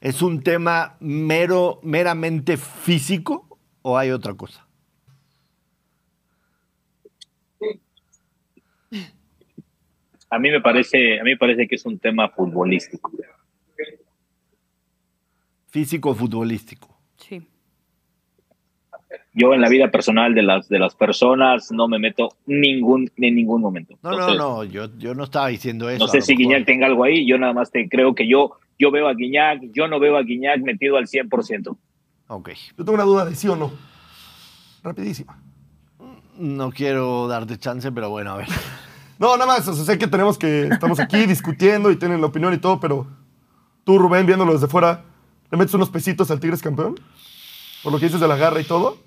[0.02, 4.65] ¿es un tema mero, meramente físico o hay otra cosa?
[10.30, 13.12] A mí me parece, a mí me parece que es un tema futbolístico.
[15.68, 16.96] Físico futbolístico.
[17.16, 17.46] Sí.
[19.34, 23.34] Yo en la vida personal de las de las personas no me meto ningún en
[23.34, 23.98] ningún momento.
[24.02, 26.04] No, Entonces, no, no, yo, yo no estaba diciendo eso.
[26.04, 26.52] No sé si mejor.
[26.52, 29.62] Guiñac tenga algo ahí, yo nada más te creo que yo yo veo a Guiñac,
[29.72, 31.76] yo no veo a Guiñac metido al 100%.
[32.28, 32.50] Ok.
[32.76, 33.72] Yo tengo una duda de sí o no.
[34.82, 35.38] Rapidísima.
[36.38, 38.48] No quiero darte chance, pero bueno, a ver.
[39.18, 39.66] No, nada más.
[39.68, 40.68] O sea, sé que tenemos que.
[40.68, 43.06] Estamos aquí discutiendo y tienen la opinión y todo, pero
[43.84, 45.04] tú, Rubén, viéndolo desde fuera,
[45.50, 46.98] ¿le metes unos pesitos al Tigres campeón?
[47.82, 48.98] Por lo que dices de la garra y todo.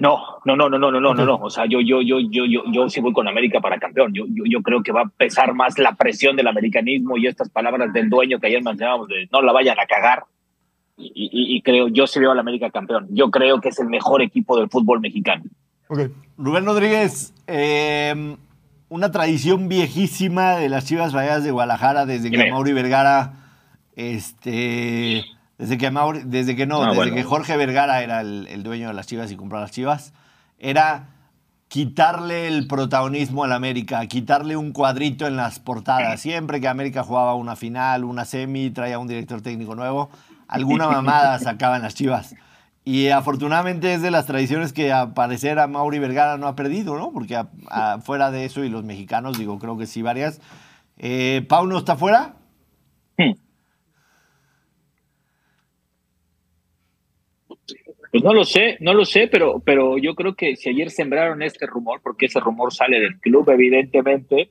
[0.00, 1.36] No, no, no, no, no, no, no, no, no.
[1.36, 4.12] O sea, yo, yo, yo, yo, yo, yo sí voy con América para campeón.
[4.14, 7.48] Yo, yo, yo creo que va a pesar más la presión del americanismo y estas
[7.50, 10.24] palabras del dueño que ayer mencionábamos de no la vayan a cagar.
[10.98, 13.06] Y, y- y creo, yo sí veo al América campeón.
[13.10, 15.44] Yo creo que es el mejor equipo del fútbol mexicano.
[15.88, 16.00] Ok.
[16.36, 18.36] Rubén Rodríguez, eh,
[18.88, 22.50] una tradición viejísima de las Chivas Rayadas de Guadalajara desde que.
[22.50, 23.32] Mauri Vergara,
[23.96, 25.24] este,
[25.58, 27.14] desde que Mauri- desde que no, Ah, desde bueno.
[27.14, 30.12] que Jorge Vergara era el, el dueño de las Chivas y compró las Chivas,
[30.58, 31.10] era
[31.68, 36.18] quitarle el protagonismo al América, quitarle un cuadrito en las portadas.
[36.20, 40.08] Siempre que América jugaba una final, una semi, traía un director técnico nuevo,
[40.48, 42.34] alguna mamada sacaban las Chivas.
[42.84, 46.96] Y afortunadamente es de las tradiciones que a parecer a Mauri Vergara no ha perdido,
[46.96, 47.12] ¿no?
[47.12, 50.40] Porque a- fuera de eso y los mexicanos, digo, creo que sí varias.
[50.96, 52.34] Eh, ¿Pau no está fuera?
[58.10, 61.42] Pues no lo sé, no lo sé, pero, pero yo creo que si ayer sembraron
[61.42, 64.50] este rumor, porque ese rumor sale del club, evidentemente,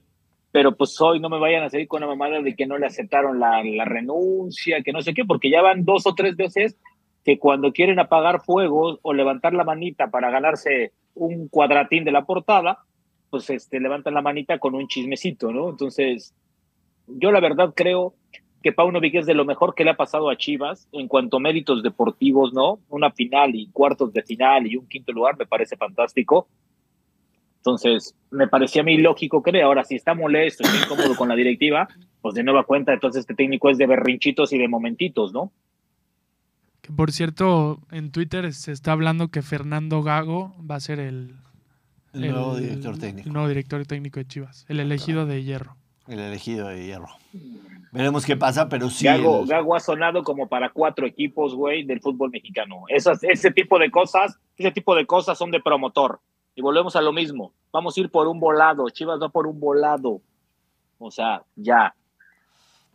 [0.57, 2.87] pero pues hoy no me vayan a seguir con la mamada de que no le
[2.87, 6.75] aceptaron la, la renuncia, que no sé qué, porque ya van dos o tres veces
[7.23, 12.25] que cuando quieren apagar fuegos o levantar la manita para ganarse un cuadratín de la
[12.25, 12.79] portada,
[13.29, 15.69] pues este, levantan la manita con un chismecito, ¿no?
[15.69, 16.33] Entonces,
[17.05, 18.15] yo la verdad creo
[18.63, 21.39] que Paunovic es de lo mejor que le ha pasado a Chivas en cuanto a
[21.39, 22.79] méritos deportivos, ¿no?
[22.89, 26.47] Una final y cuartos de final y un quinto lugar me parece fantástico.
[27.71, 31.35] Entonces, me parecía a mí lógico que ahora si está molesto, está incómodo con la
[31.35, 31.85] directiva,
[32.21, 35.51] pues de nueva cuenta, entonces este técnico es de berrinchitos y de momentitos, ¿no?
[36.81, 41.35] Que por cierto, en Twitter se está hablando que Fernando Gago va a ser el,
[42.13, 43.27] El nuevo director técnico.
[43.27, 45.75] el nuevo director técnico de Chivas, el elegido de hierro.
[46.07, 47.09] El elegido de hierro.
[47.91, 49.03] Veremos qué pasa, pero sí.
[49.03, 52.83] Gago, el- Gago ha sonado como para cuatro equipos, güey, del fútbol mexicano.
[52.87, 56.21] Esas, ese tipo de cosas, ese tipo de cosas son de promotor.
[56.57, 57.53] Y volvemos a lo mismo.
[57.71, 58.89] Vamos a ir por un volado.
[58.89, 60.21] Chivas va por un volado.
[60.97, 61.93] O sea, ya.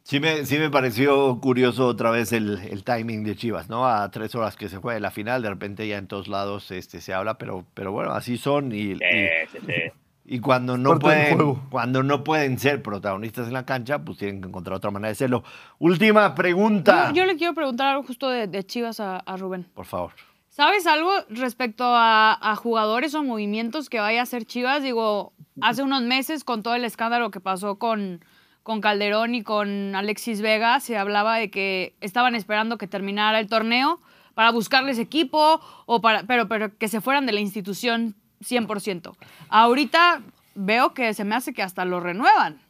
[0.03, 3.87] Sí me, sí me pareció curioso otra vez el, el timing de Chivas, ¿no?
[3.87, 7.01] A tres horas que se juegue la final, de repente ya en todos lados este,
[7.01, 9.93] se habla, pero, pero bueno, así son y, y, Eh, eh, eh.
[10.25, 11.39] y cuando, no pueden,
[11.71, 15.15] cuando no pueden ser protagonistas en la cancha, pues tienen que encontrar otra manera de
[15.15, 15.45] serlo.
[15.79, 19.69] Última pregunta, Yo, yo le quiero preguntar algo justo de, de Chivas a, a Rubén.
[19.73, 20.11] por favor.
[20.53, 24.83] ¿Sabes algo respecto a, jugadores o movimientos que vaya a hacer Chivas?
[24.83, 28.23] Digo, hace unos meses con todo el escándalo que pasó con,
[28.63, 33.49] con Calderón y con Alexis Vega, se hablaba de que estaban esperando que terminara el
[33.49, 33.99] torneo
[34.35, 39.17] para buscarles equipo, o para, pero, pero que se fueran de la institución 100%.
[39.49, 40.21] Ahorita
[40.55, 42.61] veo que se me hace que hasta lo renuevan.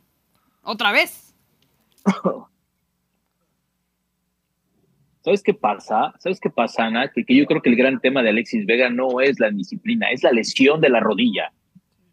[0.62, 1.35] Otra vez.
[5.23, 6.13] ¿Sabes qué pasa?
[6.19, 7.09] ¿Sabes qué pasa, Ana?
[7.09, 10.11] Que, que yo creo que el gran tema de Alexis Vega no es la disciplina,
[10.11, 11.53] es la lesión de la rodilla.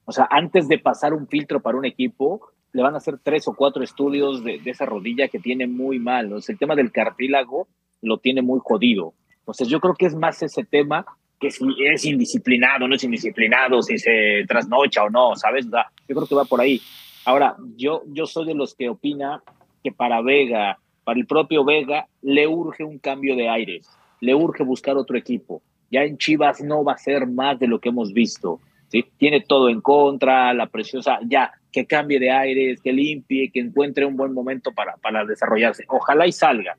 [0.06, 3.48] O sea, antes de pasar un filtro para un equipo, le van a hacer tres
[3.48, 6.32] o cuatro estudios de, de esa rodilla que tiene muy mal.
[6.34, 7.68] O sea, el tema del cartílago
[8.02, 9.14] lo tiene muy jodido.
[9.40, 11.06] Entonces, yo creo que es más ese tema
[11.40, 15.66] que si es indisciplinado, no es indisciplinado, si se trasnocha o no, ¿sabes?
[15.66, 16.82] Yo creo que va por ahí.
[17.26, 19.42] Ahora, yo, yo soy de los que opina
[19.84, 20.78] que para Vega,
[21.10, 23.90] para el propio Vega, le urge un cambio de aires,
[24.22, 25.64] le urge buscar otro equipo.
[25.90, 28.60] Ya en Chivas no va a ser más de lo que hemos visto.
[28.90, 29.04] ¿sí?
[29.18, 30.70] Tiene todo en contra, la
[31.02, 35.26] sea, ya, que cambie de aires, que limpie, que encuentre un buen momento para, para
[35.26, 35.86] desarrollarse.
[35.88, 36.78] Ojalá y salga.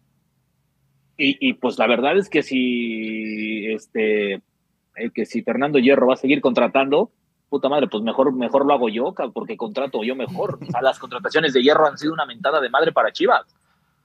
[1.17, 6.15] Y, y pues la verdad es que si, este, eh, que si Fernando Hierro va
[6.15, 7.11] a seguir contratando,
[7.49, 10.61] puta madre, pues mejor, mejor lo hago yo, porque contrato yo mejor.
[10.63, 13.45] O sea, las contrataciones de Hierro han sido una mentada de madre para Chivas.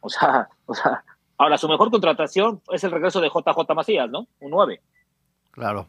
[0.06, 1.04] O sea, o sea,
[1.38, 4.28] ahora su mejor contratación es el regreso de JJ Macías, ¿no?
[4.40, 4.82] Un 9.
[5.52, 5.88] Claro.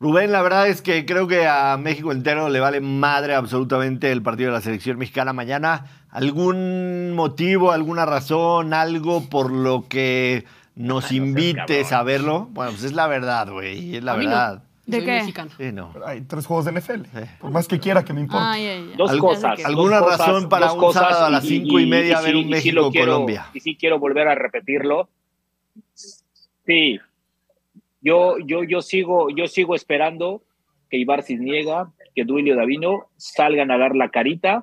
[0.00, 4.20] Rubén, la verdad es que creo que a México entero le vale madre absolutamente el
[4.20, 5.84] partido de la selección mexicana mañana.
[6.10, 12.00] ¿Algún motivo, alguna razón, algo por lo que nos invites cabrón.
[12.00, 12.48] a verlo?
[12.50, 14.30] Bueno, pues es la verdad, güey, es la A mí no.
[14.30, 14.62] verdad.
[14.86, 15.12] ¿De Soy qué?
[15.12, 15.50] mexicano.
[15.56, 15.92] Sí, no.
[16.04, 17.02] Hay tres juegos de NFL.
[17.16, 17.30] Eh.
[17.40, 18.44] Por más que quiera que me importe.
[18.46, 18.94] Ay, ay, ay.
[18.96, 19.56] Dos cosas.
[19.56, 22.34] que- dos ¿Alguna cosas, razón para un cosas, sábado a las cinco y media ver
[22.36, 23.46] un sí- México-Colombia?
[23.54, 25.08] Y sí quiero volver a repetirlo.
[26.66, 26.98] Sí.
[28.00, 30.42] Yo, yo, yo, sigo, yo sigo esperando
[30.90, 34.62] que Ibar Cisniega, que Duilio Davino salgan a dar la carita,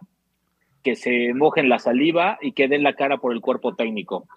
[0.83, 4.27] que se mojen la saliva y que den la cara por el cuerpo técnico.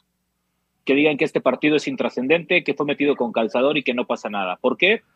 [0.85, 4.07] Que digan que este partido es intrascendente, que fue metido con calzador y que no
[4.07, 4.57] pasa nada.
[4.61, 5.03] ¿Por qué?
[5.03, 5.13] Porque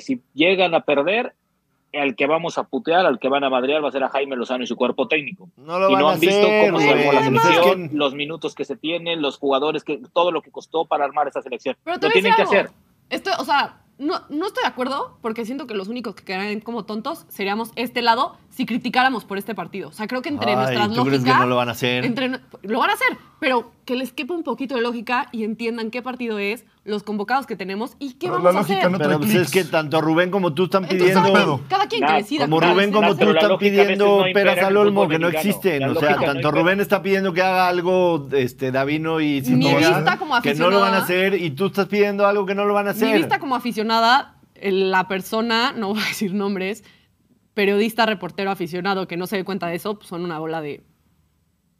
[0.00, 1.34] si llegan a perder,
[1.94, 4.36] al que vamos a putear, al que van a madrear va a ser a Jaime
[4.36, 6.80] Lozano y su cuerpo técnico No lo y van no a han visto hacer, cómo
[6.80, 10.42] se armó la selección, que- los minutos que se tienen, los jugadores, que todo lo
[10.42, 11.76] que costó para armar esa selección.
[11.84, 12.70] Pero Lo tienen que hacer.
[13.08, 16.60] Esto, o sea, no, no estoy de acuerdo porque siento que los únicos que quedarían
[16.60, 19.88] como tontos seríamos este lado si criticáramos por este partido.
[19.88, 22.04] O sea, creo que entre Ay, nuestras ¿tú crees que no lo van a hacer?
[22.04, 22.28] entre
[22.62, 26.02] lo van a hacer, pero que les quepa un poquito de lógica y entiendan qué
[26.02, 28.90] partido es, los convocados que tenemos y qué Pero vamos la a hacer.
[28.90, 31.32] no Pero pues es que tanto Rubén como tú están Entonces, pidiendo...
[31.32, 32.44] cada, quien, cada quien que Nah, decida.
[32.44, 35.82] Como Rubén, como tú están pidiendo no peras al olmo que no existen.
[35.84, 36.50] O sea, no tanto.
[36.50, 40.80] Rubén está pidiendo que haga algo este, Davino y Mi vista como que no lo
[40.80, 42.96] van a aficionada- hacer y tú estás pidiendo algo que no lo van a Mi
[42.96, 43.16] hacer.
[43.18, 46.84] vista como aficionada, la persona, no voy a decir nombres,
[47.54, 50.84] periodista, reportero, aficionado que no se dé cuenta de eso, pues son una bola de...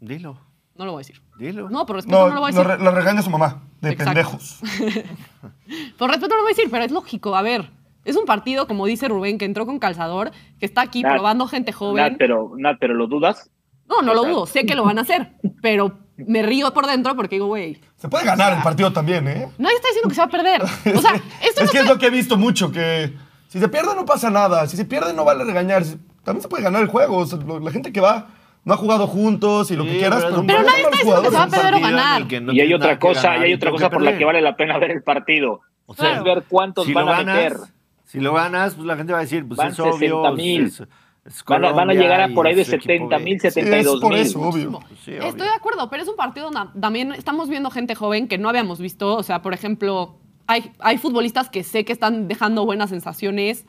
[0.00, 0.38] Dilo,
[0.78, 1.22] No lo voy a decir.
[1.38, 1.70] dilo.
[1.70, 2.78] No, por respeto No, no, lo voy a lo decir.
[2.78, 3.62] re- la regaña su mamá.
[3.80, 4.10] De Exacto.
[4.12, 4.60] pendejos.
[5.98, 7.34] Por respeto no lo voy a decir, pero es lógico.
[7.36, 7.70] A ver,
[8.04, 11.46] es un partido, como dice Rubén, que entró con calzador, que está aquí Nat, probando
[11.46, 12.16] gente Nat, joven.
[12.18, 13.50] pero, Nat, pero lo dudas.
[13.88, 17.14] No, no lo dudo, sé que lo van a hacer, pero me río por dentro
[17.14, 19.48] porque digo, güey, Se puede ganar el partido también, ¿eh?
[19.58, 20.62] nadie está diciendo que se va a perder.
[20.96, 23.12] O sea, esto es no que es lo que he visto mucho, que
[23.48, 24.66] si se pierde no pasa nada.
[24.66, 25.84] Si se pierde no vale regañar.
[26.24, 27.18] También se puede ganar el juego.
[27.18, 28.26] O sea, lo- la gente que va
[28.66, 30.24] no ha jugado juntos y lo Sí, que quieras.
[30.24, 32.42] pero Pero, Pero no nadie está diciendo que se va a perder o ganar.
[32.42, 34.56] no y hay otra cosa, ganar y hay otra cosa por la que vale la
[34.56, 35.60] pena ver el partido.
[35.86, 37.56] O sea, es ver cuántos si van lo a ganas, meter.
[38.04, 40.22] Si lo ganas, pues la gente va a decir, pues Van es obvio.
[40.24, 40.64] 60,000.
[40.66, 40.82] es-
[41.24, 43.34] es Van a, van a Colombia llegar a por ahí de es equipo 70 mil,
[43.34, 43.40] B.
[43.40, 44.20] Sí, es 72 por mil.
[44.20, 44.80] eso, obvio.
[45.04, 45.22] Sí, obvio.
[45.28, 48.48] Estoy de acuerdo, pero es un partido donde también estamos viendo gente joven que no
[48.48, 49.16] habíamos visto.
[49.16, 53.64] O sea, por ejemplo, hay, hay futbolistas que sé que están dejando buenas sensaciones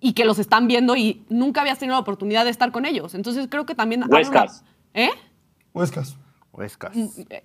[0.00, 3.14] y que los están viendo y nunca habías tenido la oportunidad de estar con ellos.
[3.14, 4.02] Entonces creo que también...
[4.02, 4.64] abre una- Huescas.
[4.94, 5.10] ¿Eh?
[5.72, 6.16] Huescas.
[6.52, 6.96] Huescas.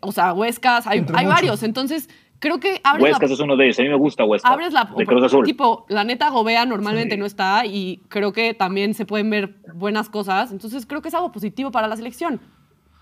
[0.01, 1.63] O sea, Huescas, hay, hay varios.
[1.63, 2.09] Entonces,
[2.39, 3.79] creo que abres Huescas la, es uno de ellos.
[3.79, 4.49] A mí me gusta Huescas.
[4.51, 5.45] abres la de Cruz Azul.
[5.45, 10.09] tipo, la neta Gobea normalmente no está y creo que también se pueden ver buenas
[10.09, 10.51] cosas.
[10.51, 12.39] Entonces, creo que es algo positivo para la selección.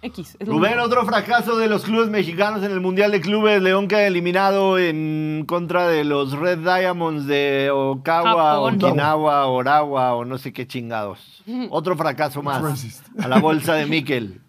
[0.02, 0.38] X.
[0.40, 3.62] Rubén, otro fracaso de los clubes mexicanos en el Mundial de Clubes.
[3.62, 8.76] León queda eliminado en contra de los Red Diamonds de Okawa, Japón.
[8.76, 11.44] Okinawa, Orawa o no sé qué chingados.
[11.70, 13.04] Otro fracaso más.
[13.20, 14.42] A la bolsa de Miquel.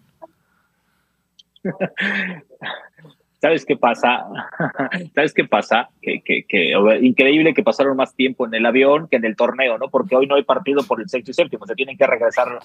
[3.41, 4.27] ¿Sabes qué pasa?
[5.15, 5.89] ¿Sabes qué pasa?
[5.99, 9.79] Que, que, que, increíble que pasaron más tiempo en el avión que en el torneo,
[9.79, 9.89] ¿no?
[9.89, 12.59] Porque hoy no hay partido por el sexto y séptimo, se tienen que regresar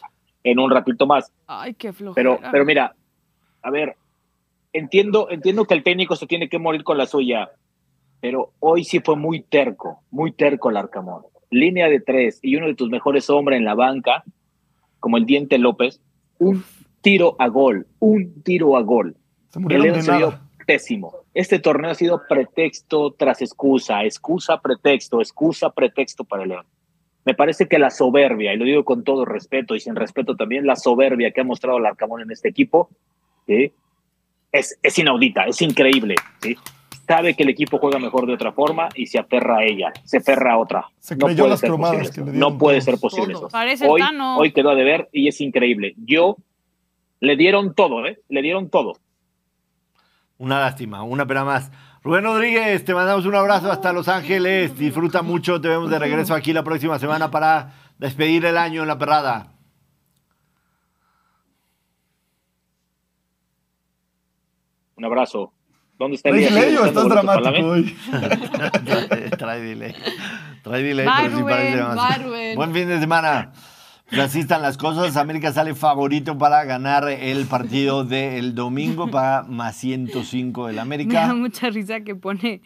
[0.44, 1.32] en un ratito más.
[1.46, 2.14] Ay, qué flojera.
[2.14, 2.94] Pero, pero mira,
[3.62, 3.96] a ver,
[4.74, 7.50] entiendo, entiendo que el técnico se tiene que morir con la suya,
[8.20, 11.22] pero hoy sí fue muy terco, muy terco el Arcamón.
[11.50, 14.24] Línea de tres y uno de tus mejores hombres en la banca,
[15.00, 16.02] como el Diente López,
[16.38, 16.62] un
[17.00, 19.16] tiro a gol, un tiro a gol.
[19.48, 20.45] Se El murieron de nada.
[20.66, 21.14] Pésimo.
[21.32, 26.66] Este torneo ha sido pretexto tras excusa, excusa, pretexto, excusa, pretexto para el León.
[27.24, 30.66] Me parece que la soberbia, y lo digo con todo respeto y sin respeto también,
[30.66, 32.90] la soberbia que ha mostrado el Arcamón en este equipo
[33.46, 33.72] ¿sí?
[34.52, 36.14] es, es inaudita, es increíble.
[36.40, 36.56] ¿sí?
[37.06, 40.18] Sabe que el equipo juega mejor de otra forma y se aferra a ella, se
[40.18, 40.86] aferra a otra.
[40.98, 43.44] Se no creyó puede las ser cromadas posible que No puede ser posible Todos.
[43.44, 43.52] eso.
[43.52, 44.02] Parece Hoy,
[44.38, 45.94] hoy quedó a deber y es increíble.
[46.04, 46.36] Yo
[47.20, 48.20] le dieron todo, ¿eh?
[48.28, 48.98] Le dieron todo.
[50.38, 51.70] Una lástima, una pena más.
[52.02, 54.76] Rubén Rodríguez, te mandamos un abrazo hasta Los Ángeles.
[54.78, 55.60] Disfruta mucho.
[55.60, 59.52] Te vemos de regreso aquí la próxima semana para despedir el año en la perrada.
[64.96, 65.52] Un abrazo.
[65.98, 66.54] ¿Dónde está ¿Traes Elías?
[66.64, 67.96] delay o ¿Sigue estás dramático hoy?
[69.38, 69.94] Trae delay.
[70.62, 71.56] Trae delay, Bye, pero sí Rubén.
[71.56, 71.94] parece más.
[72.18, 72.56] Bye, Rubén.
[72.56, 73.52] Buen fin de semana.
[74.08, 75.16] Pues así están las cosas.
[75.16, 80.82] América sale favorito para ganar el partido del domingo para más 105 del Me da
[80.82, 81.34] América.
[81.34, 82.60] mucha risa que pone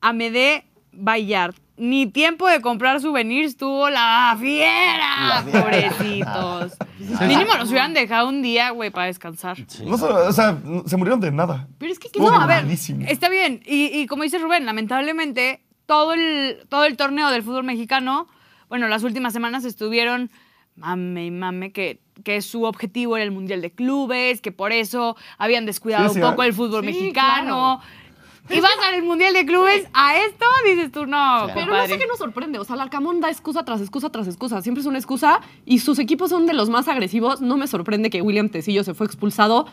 [0.00, 1.54] Amede Bayard.
[1.76, 5.28] Ni tiempo de comprar souvenirs tuvo la fiera.
[5.28, 5.62] La fiera.
[5.62, 6.72] Pobrecitos.
[7.26, 9.56] Mínimo nos hubieran dejado un día, güey, para descansar.
[9.86, 11.68] No o sea, se murieron de nada.
[11.78, 13.06] Pero es que, No, a ver, malísimo.
[13.08, 13.62] está bien.
[13.64, 18.28] Y, y como dice Rubén, lamentablemente, todo el, todo el torneo del fútbol mexicano,
[18.68, 20.30] bueno, las últimas semanas estuvieron
[20.80, 25.16] mame y mame que, que su objetivo era el Mundial de Clubes, que por eso
[25.38, 26.46] habían descuidado Sí, sí, un poco ah.
[26.46, 27.80] el fútbol Sí, mexicano.
[28.48, 32.06] Y vas al Mundial de Clubes a esto, dices tú, no, Pero no sé qué
[32.06, 32.58] nos sorprende.
[32.58, 34.60] O sea, el Arcamón da excusa tras excusa tras excusa.
[34.60, 37.40] Siempre es una excusa y sus equipos son de los más agresivos.
[37.40, 39.66] No me sorprende que William Tecillo se fue expulsado.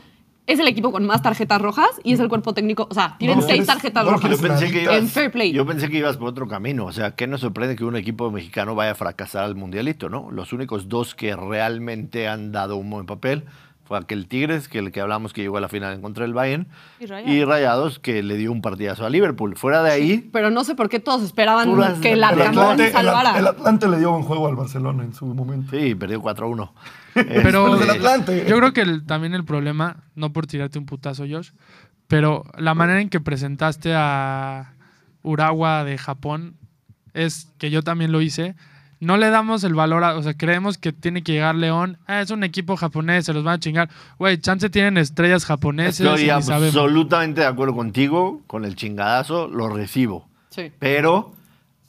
[0.48, 2.88] Es el equipo con más tarjetas rojas y es el cuerpo técnico.
[2.90, 4.32] O sea, tienen No seis tarjetas no rojas.
[4.32, 5.52] Yo pensé, que ibas, En fair play.
[5.52, 6.86] yo pensé que ibas por otro camino.
[6.86, 10.32] O sea, ¿qué nos sorprende que un equipo mexicano vaya a fracasar al mundialito, no?
[10.32, 13.44] Los únicos dos que realmente han dado un buen papel
[13.84, 16.34] fue aquel Tigres, que el que hablamos que llegó a la final en contra del
[16.34, 16.68] Bayern,
[17.00, 17.34] Y Rayados.
[17.34, 19.56] y Rayados, que le dio un partidazo a Liverpool.
[19.56, 22.88] Fuera de ahí, Pero no sé por qué todos esperaban que el el El Atlante,
[22.88, 23.38] el, salvara.
[23.40, 25.72] el Atlante le dio buen juego al Barcelona en su momento.
[25.72, 26.70] sí, perdió 4-1.
[27.26, 31.52] Pero Pero yo creo que el- también el problema, no por tirarte un putazo, Josh,
[32.08, 34.74] pero la manera en que presentaste a
[35.24, 36.56] Urawa de Japón
[37.14, 38.56] es que yo también lo hice.
[39.00, 42.00] No le damos el valor a, o sea, creemos que tiene que llegar León.
[42.08, 43.90] Ah, es un equipo japonés, se los van a chingar.
[44.18, 46.00] Güey, chance tienen estrellas japonesas.
[46.00, 46.76] Estoy y ni sabemos.
[46.76, 50.28] absolutamente de acuerdo contigo, con el chingadazo, lo recibo.
[50.50, 50.72] Sí.
[50.80, 51.36] Pero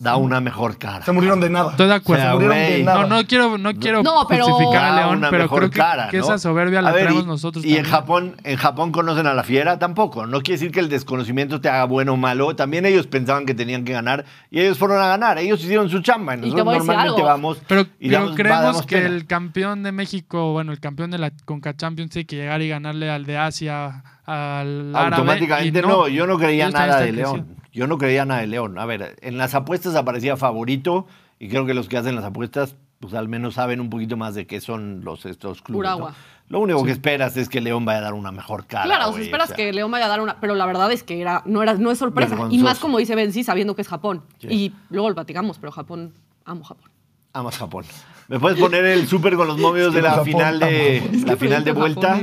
[0.01, 1.05] da una mejor cara.
[1.05, 1.73] Se murieron de nada.
[1.73, 2.23] Estoy de acuerdo.
[2.23, 3.03] O sea, Se murieron de nada.
[3.03, 5.77] No, no quiero, no quiero No, pero- justificar a León, una pero mejor creo que,
[5.79, 6.25] cara, que ¿no?
[6.25, 7.85] esa soberbia la ver, traemos y- nosotros Y en.
[7.85, 10.27] Japón, en Japón conocen a la fiera tampoco.
[10.27, 12.55] No quiere decir que el desconocimiento te haga bueno o malo.
[12.55, 15.37] También ellos pensaban que tenían que ganar y ellos fueron a ganar.
[15.39, 16.35] Ellos hicieron su chamba.
[16.37, 19.09] Y nosotros normalmente vamos Pero, y pero creemos damos que pena.
[19.09, 22.69] el campeón de México, bueno, el campeón de la Conca Champions tiene que llegar y
[22.69, 27.47] ganarle al de Asia, al árabe, Automáticamente y no, yo no creía nada de León.
[27.73, 28.79] Yo no creía nada de León.
[28.79, 31.07] A ver, en las apuestas aparecía favorito
[31.39, 34.35] y creo que los que hacen las apuestas, pues al menos saben un poquito más
[34.35, 35.91] de qué son los estos clubes.
[35.99, 36.13] ¿no?
[36.49, 38.85] Lo único que esperas es que León vaya a dar una mejor cara.
[38.85, 39.57] Claro, esperas o sea.
[39.57, 40.41] que León vaya a dar una.
[40.41, 42.37] Pero la verdad es que era, no, era, no es sorpresa.
[42.51, 44.25] Y más como dice Benzi, sabiendo que es Japón.
[44.39, 44.49] Sí.
[44.51, 46.15] Y luego lo platicamos, pero Japón,
[46.45, 46.91] amo Japón.
[47.39, 47.85] Amas Japón.
[48.29, 51.23] ¿Me puedes poner el súper con los momios Es que de la Japón final de
[51.25, 52.21] la final de vuelta?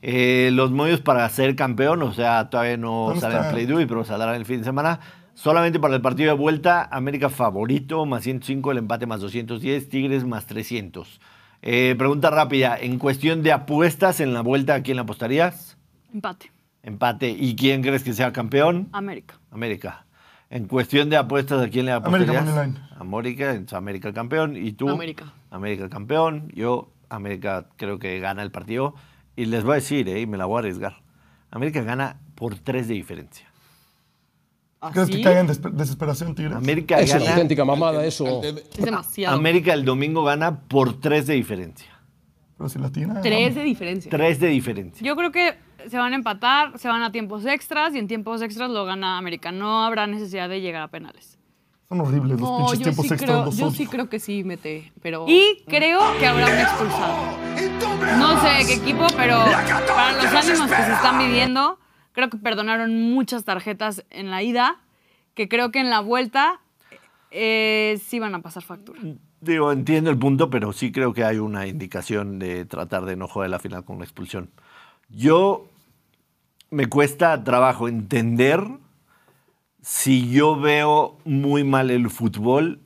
[0.00, 3.52] Eh, los momios para ser campeón, o sea, todavía no ¿Dónde salen en está?
[3.54, 5.00] Play Doh, pero saldrán el fin de semana.
[5.34, 10.24] Solamente para el partido de vuelta, América favorito, más 105, el empate más 210, Tigres
[10.24, 11.20] más 300.
[11.62, 15.76] Eh, pregunta rápida, en cuestión de apuestas en la vuelta, ¿a quién le apostarías?
[16.12, 16.52] Empate.
[16.84, 17.30] Empate.
[17.30, 18.88] ¿Y quién crees que sea campeón?
[18.92, 19.40] América.
[19.50, 20.06] América.
[20.50, 22.76] En cuestión de apuestas, ¿a quién le América apostarías?
[22.98, 24.56] América, entonces América campeón.
[24.56, 24.88] ¿Y tú?
[24.88, 25.32] América.
[25.50, 26.50] América campeón.
[26.54, 28.94] Yo, América creo que gana el partido.
[29.36, 30.20] Y les voy a decir, ¿eh?
[30.20, 30.96] y me la voy a arriesgar.
[31.50, 33.46] América gana por tres de diferencia.
[34.92, 36.56] ¿Crees que caiga en desesperación Tigres?
[36.56, 37.30] América Es una gana.
[37.32, 38.42] auténtica mamada eso.
[38.42, 39.34] Es demasiado.
[39.36, 41.88] América el domingo gana por tres de diferencia.
[42.56, 43.20] Pero si latina.
[43.20, 44.10] Tres de diferencia.
[44.10, 45.04] Tres de diferencia.
[45.04, 45.54] Yo creo que
[45.88, 49.18] se van a empatar, se van a tiempos extras y en tiempos extras lo gana
[49.18, 49.50] América.
[49.52, 51.38] No habrá necesidad de llegar a penales.
[51.88, 53.30] Son horribles los No, pinches tiempos sí, extras.
[53.30, 55.26] creo, los yo sí creo que sí mete, pero...
[55.28, 57.16] Y creo que habrá un expulsado.
[58.18, 59.36] No sé de qué equipo, pero
[59.94, 61.78] para los ánimos que se están viviendo,
[62.12, 64.76] creo que perdonaron muchas tarjetas en la ida,
[65.34, 66.60] que creo que en la vuelta
[67.30, 69.00] eh, sí van a pasar factura.
[69.44, 73.28] Digo, entiendo el punto, pero sí creo que hay una indicación de tratar de no
[73.28, 74.50] jugar la final con una expulsión.
[75.10, 75.68] Yo
[76.70, 78.66] me cuesta trabajo entender
[79.82, 82.80] si yo veo muy mal el fútbol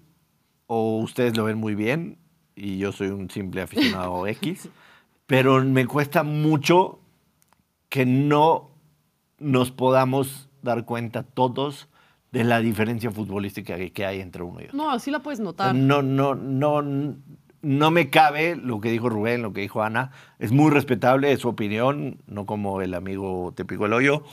[0.67, 2.19] o ustedes lo ven muy bien
[2.57, 4.69] y yo soy un simple aficionado X,
[5.27, 6.99] pero me cuesta mucho
[7.89, 8.71] que no
[9.39, 11.89] nos podamos dar cuenta todos
[12.33, 14.77] de la diferencia futbolística que- que hay entre uno y otro.
[14.77, 15.75] No, sí la puedes notar.
[15.75, 16.83] No, no, no,
[17.63, 20.11] no me cabe lo que dijo Rubén, lo que dijo Ana.
[20.39, 24.25] Es muy respetable, es su opinión, no como el amigo te picó el hoyo.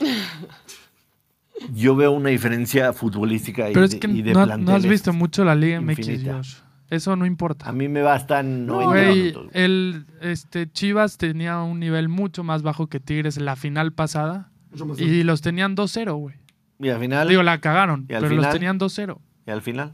[1.72, 5.12] Yo veo una diferencia futbolística y, Pero es que y de no, no has visto
[5.14, 6.62] mucho la Liga MX.
[6.88, 7.66] Eso no importa.
[7.68, 9.48] A mí me bastan 90 Güey, minutos.
[9.54, 14.50] el este, Chivas tenía un nivel mucho más bajo que Tigres en la final pasada.
[14.70, 16.36] Mucho más Y los tenían 2-0, güey.
[16.78, 18.52] Y al final, Digo, la cagaron, ¿Y al pero los final?
[18.52, 19.18] tenían 2-0.
[19.46, 19.92] y al final.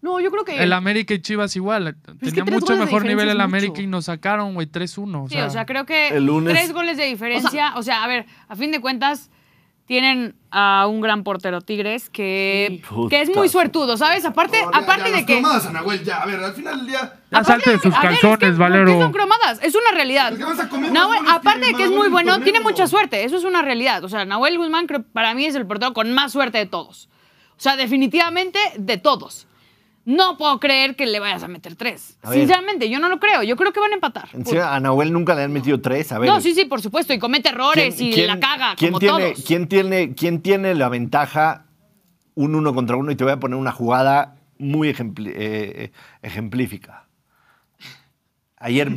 [0.00, 0.62] No, yo creo que...
[0.62, 1.96] El América y Chivas igual.
[2.20, 3.82] que Tenía mucho mejor nivel el América mucho.
[3.82, 5.24] y nos sacaron, güey, 3-1.
[5.24, 7.72] O Sí, sea, o sea, creo que el lunes- tres goles de diferencia.
[7.76, 9.28] O sea, a ver, a fin de cuentas,
[9.88, 12.96] tienen a un gran portero Tigres que, Sí.
[13.10, 14.24] que es muy suertudo, ¿sabes?
[14.26, 15.32] Aparte, No, ya, aparte ya, de las que.
[15.40, 17.14] cromadas a Nahuel, ya, a ver, al final del día.
[17.32, 19.00] Ya salte de sus a ver, es calzones, que, ¿por qué Valero.
[19.00, 19.58] son cromadas?
[19.62, 20.32] Es una realidad.
[20.32, 22.34] El que vas a comer Nahuel, más goles aparte de tiene que es muy bueno,
[22.36, 23.24] en tiene mucha suerte.
[23.24, 24.04] Eso es una realidad.
[24.04, 27.08] O sea, Nahuel Guzmán creo, para mí es el portero con más suerte de todos.
[27.56, 29.47] O sea, definitivamente de todos.
[30.10, 32.16] No puedo creer que le vayas a meter tres.
[32.22, 32.32] A.
[32.32, 33.42] Sinceramente, yo no lo creo.
[33.42, 34.26] Yo creo que van a empatar.
[34.32, 36.10] Encima, a Nahuel nunca le han metido tres.
[36.12, 37.12] A ver, No, sí, sí, por supuesto.
[37.12, 39.44] Y comete errores y la caga, quién como tiene, todos.
[39.46, 41.66] ¿quién, tiene, ¿Quién tiene la ventaja
[42.34, 43.10] un uno contra uno?
[43.12, 45.92] Y te voy a poner una jugada muy ejempli- eh, eh,
[46.22, 47.06] ejemplífica.
[48.56, 48.88] Ayer,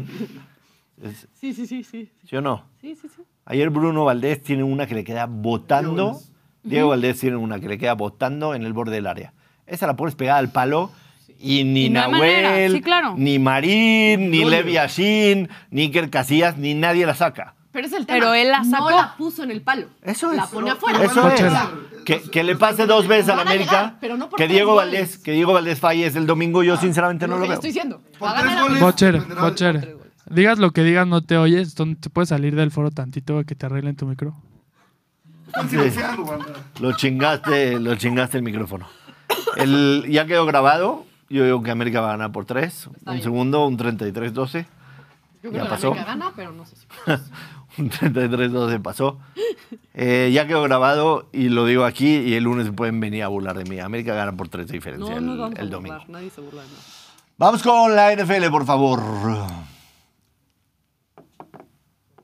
[1.04, 2.10] es- Sí, sí, sí, sí.
[2.26, 2.64] ¿sí o no?
[2.80, 3.22] Sí, sí, sí.
[3.46, 6.20] Ayer Bruno Valdés tiene una que le queda botando.
[6.64, 9.34] Diego Valdés tiene una que le queda botando en el borde del área.
[9.66, 10.92] Esa la pones pegada al palo
[11.42, 12.72] y ni Y no hay Nahuel.
[12.74, 13.16] Sí, claro.
[13.18, 17.56] ni Marín, ni Levi Ashin, ni Iker Casillas, ni nadie la saca.
[17.72, 18.20] Pero es el tema.
[18.20, 18.90] Pero él la sacó.
[18.90, 19.88] No la puso en el palo.
[20.04, 20.38] Eso es.
[20.38, 21.04] La pone afuera.
[21.04, 21.44] Eso es.
[22.04, 23.72] Que, que le pase dos veces a la América.
[23.72, 24.92] llegar, pero no que Diego goles.
[24.92, 27.54] Valdés, que Diego Valdés falles el domingo, yo sinceramente no lo veo.
[27.54, 28.02] estoy diciendo.
[28.80, 29.96] Bocher.
[30.30, 31.70] Digas lo que digas, no te oyes.
[31.70, 34.36] Entonces, ¿Te puedes salir del foro tantito a que te arreglen tu micro?
[35.48, 36.46] Están silenciando, banda.
[36.80, 38.88] Lo chingaste, lo chingaste el micrófono.
[39.58, 41.06] El, ya quedó grabado.
[41.32, 42.88] Yo digo que América va a ganar por tres.
[42.88, 43.22] un bien.
[43.24, 44.66] segundo, un 33-12.
[45.44, 45.88] Yo Ya creo que pasó.
[45.88, 46.86] América gana, pero no sé si.
[47.82, 49.18] un 33-12 pasó.
[49.94, 53.58] Eh, ya quedó grabado y lo digo aquí y el lunes pueden venir a burlar
[53.58, 53.80] de mí.
[53.80, 55.94] América gana por tres de diferencia No, el, no vamos el a domingo.
[55.96, 56.10] burlar.
[56.10, 56.82] Nadie se burla de nada.
[57.38, 59.02] Vamos con la NFL, por favor.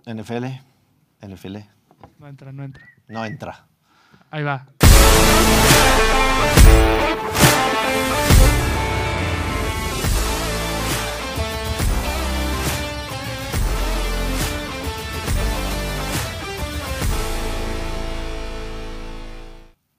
[0.05, 0.45] NFL,
[1.26, 1.58] NFL,
[2.20, 2.86] No entra, no entra.
[3.08, 3.66] no entra.
[4.32, 4.68] Ahí va.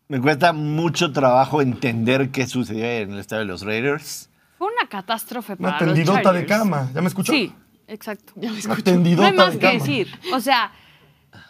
[0.09, 4.31] Me cuesta mucho trabajo entender qué sucedió en el estadio de los Raiders.
[4.57, 6.91] Fue una catástrofe Una para los tendidota de cama.
[6.95, 7.33] ¿Ya me escuchó?
[7.33, 7.53] Sí,
[7.87, 8.33] exacto.
[8.37, 9.79] Una No tendidota hay más de que cama.
[9.79, 10.09] decir.
[10.33, 10.73] O sea,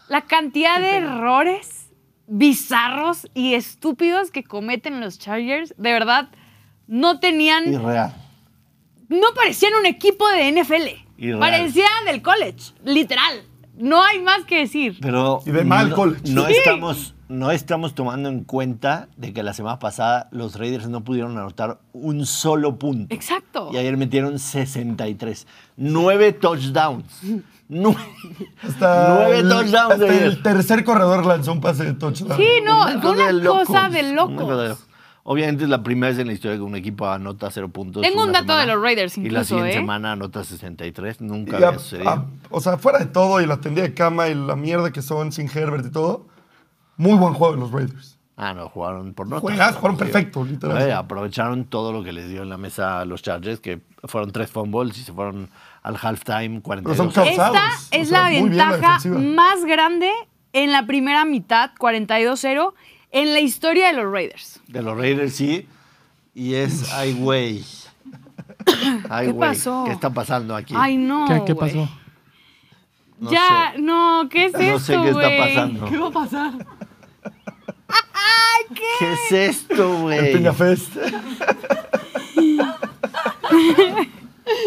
[0.09, 1.87] la cantidad de errores
[2.27, 6.29] bizarros y estúpidos que cometen los Chargers, de verdad,
[6.89, 8.13] no tenían, Irreal.
[9.09, 11.07] no parecían un equipo de NFL.
[11.17, 11.39] Irreal.
[11.39, 13.43] Parecían del college, literal.
[13.77, 14.99] No hay más que decir.
[15.01, 16.23] Pero Y de mal no, college.
[16.33, 16.53] no Sí.
[16.59, 21.37] estamos, no estamos tomando en cuenta de que la semana pasada los Raiders no pudieron
[21.37, 23.15] anotar un solo punto.
[23.15, 23.71] Exacto.
[23.73, 25.47] Y ayer metieron 63.
[25.77, 27.05] Nueve touchdowns.
[27.71, 27.99] Nueve.
[28.63, 32.39] Hasta, Nueve el, touchdowns hasta el tercer corredor lanzó un pase de touchdown.
[32.39, 34.85] Sí, no, Una cosa una de locos, cosa de locos.
[35.25, 38.01] Obviamente es la primera vez en la historia que un equipo anota cero puntos.
[38.01, 39.81] Tengo un dato de los Raiders Y la incluso, siguiente ¿eh?
[39.81, 41.21] semana anota 63.
[41.21, 42.09] Nunca Y a- había sucedido.
[42.09, 45.03] a- o sea, fuera de todo y la tendida de cama y la mierda que
[45.03, 46.27] son sin Herbert y todo,
[46.99, 48.19] muy buen juego de los Raiders.
[48.37, 49.43] Ah, no, jugaron por notas.
[49.43, 50.77] Juegas, jugaron perfecto, literal.
[50.77, 54.31] Oye, aprovecharon todo lo que les dio en la mesa a los Chargers, que fueron
[54.31, 55.49] tres fumbles y se fueron
[55.83, 57.15] al halftime Pero son 42.
[57.15, 57.89] cansados.
[57.91, 60.13] Esta O es sea, la ventaja más grande
[60.53, 62.75] en la primera mitad, 42-0,
[63.11, 64.61] en la historia de los Raiders.
[64.69, 65.67] De los Raiders, sí.
[66.33, 67.65] Y es, ay, güey.
[69.09, 69.85] Ay, ¿Qué pasó?
[69.85, 70.75] ¿Qué está pasando aquí?
[70.77, 71.27] Ay, no.
[71.45, 71.89] ¿Qué, pasó?
[73.19, 73.83] No ya, sé.
[73.83, 75.87] no, ¿qué es No esto, sé qué está pasando.
[75.87, 76.53] ¿Qué va a pasar?
[78.99, 80.33] ¿Qué es esto, El güey?
[80.33, 80.93] Peña Fest.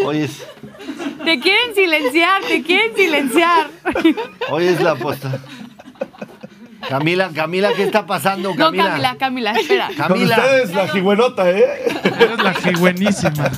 [0.06, 0.46] Hoy es,
[1.24, 3.68] Te quieren silenciar, te quieren silenciar.
[4.50, 5.40] hoy es la posta.
[6.90, 8.86] Camila, Camila, ¿qué está pasando, No, Camila?
[8.90, 9.88] Camila, Camila, espera.
[9.88, 10.36] Con Camila.
[10.38, 11.66] ustedes, la jigüenota, ¿eh?
[12.04, 13.52] Eres la buenísima.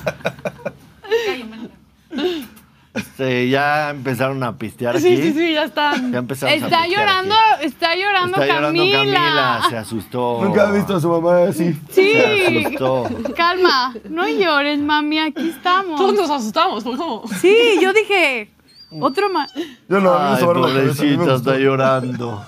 [3.23, 5.03] Este, ya empezaron a pistear aquí.
[5.03, 6.11] Sí, sí, sí, ya están.
[6.11, 7.65] Ya empezamos a Está pistear llorando, aquí.
[7.65, 8.97] está llorando Está llorando Camila.
[8.99, 10.39] Camila, se asustó.
[10.43, 11.73] Nunca he visto a su mamá así.
[11.89, 12.11] Sí.
[12.13, 13.07] Se asustó.
[13.35, 15.97] Calma, no llores, mami, aquí estamos.
[15.99, 17.25] Todos nos asustamos, fue como.
[17.39, 18.51] Sí, yo dije,
[18.99, 19.51] otro más.
[19.87, 22.43] Yo no, a Ay, a me pobrecita, está llorando.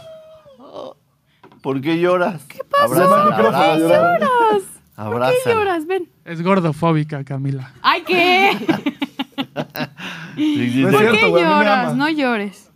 [1.62, 2.44] ¿Por qué lloras?
[2.48, 4.20] ¿Qué el Abrázala, micrófono a llorar.
[4.20, 5.56] ¿Por qué abrázala.
[5.56, 5.88] lloras?
[5.88, 6.10] Ven.
[6.26, 7.74] Es gordofóbica, Camila.
[7.82, 8.52] Ay, ¿qué?
[10.36, 11.02] Sí, sí, No es sí.
[11.04, 11.96] ¿Por cierto, qué lloras?
[11.96, 12.72] No llores.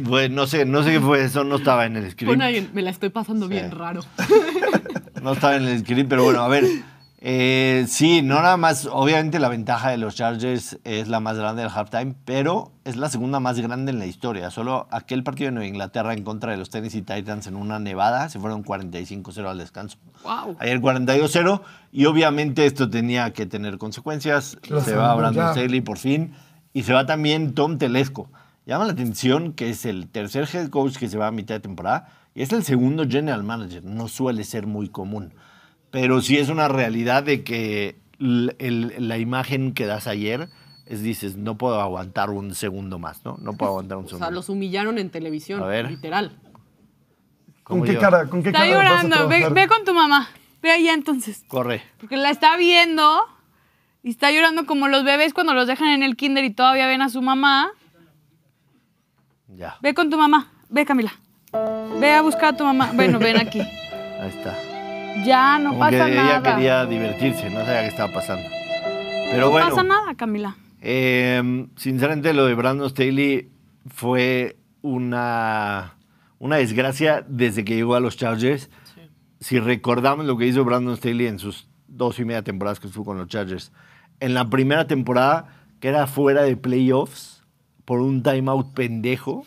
[0.00, 2.30] Bueno, no sé, no sé qué fue eso, no estaba en el script.
[2.30, 4.02] Pon ahí, me la estoy pasando bien raro.
[5.22, 6.64] No estaba en el script, pero bueno, a ver.
[7.28, 11.62] Eh, sí, no nada más, obviamente la ventaja de los Chargers es la más grande
[11.62, 14.52] del halftime, pero es la segunda más grande en la historia.
[14.52, 18.28] Solo aquel partido de Nueva Inglaterra en contra de los Tennessee Titans en una nevada
[18.28, 19.98] se fueron 45-0 al descanso.
[20.22, 20.56] Wow.
[20.60, 24.56] Ayer 42-0 y obviamente esto tenía que tener consecuencias.
[24.68, 25.50] Lo se va Brandon.
[25.50, 26.32] Staley por fin
[26.74, 28.30] y se va también Tom Telesco.
[28.66, 31.60] Llama la atención que es el tercer head coach que se va a mitad de
[31.60, 32.06] temporada
[32.36, 33.82] y es el segundo general manager.
[33.82, 35.34] No suele ser muy común.
[35.90, 40.48] Pero sí es una realidad de que el- la imagen que das ayer
[40.86, 43.36] es, dices, no puedo aguantar un segundo más, ¿no?
[43.40, 45.90] No puedo aguantar un O segundo sea, los humillaron en televisión, A ver.
[45.90, 46.32] literal.
[47.64, 48.00] ¿Cómo ¿Con qué yo?
[48.00, 48.26] cara?
[48.28, 49.28] ¿Con qué Está cara llorando.
[49.28, 50.28] Ve, ve con tu mamá.
[50.62, 51.44] Ve allá entonces.
[51.48, 51.82] Corre.
[51.98, 53.24] Porque la está viendo
[54.04, 57.02] y está llorando como los bebés cuando los dejan en el kinder y todavía ven
[57.02, 57.70] a su mamá.
[59.48, 60.52] Ya, Ve con tu mamá.
[60.68, 61.12] Ve, Camila.
[62.00, 62.90] Ve a buscar a tu mamá.
[62.94, 63.60] Bueno, ven aquí.
[64.20, 64.56] ahí está.
[65.24, 66.38] Ya, no Como pasa que nada.
[66.38, 68.48] ella quería divertirse, no sabía qué estaba pasando.
[69.30, 70.56] Pero no bueno, pasa nada, Camila.
[70.80, 73.50] eh, sinceramente lo de Brandon Staley
[73.88, 75.94] fue una,
[76.38, 78.70] una desgracia desde que llegó a los Chargers.
[79.40, 83.04] Si recordamos lo que hizo Brandon Staley en sus dos y media temporadas que estuvo
[83.04, 83.72] con los Chargers,
[84.20, 85.46] en la primera temporada,
[85.80, 87.42] que era fuera de playoffs,
[87.84, 89.44] por un timeout pendejo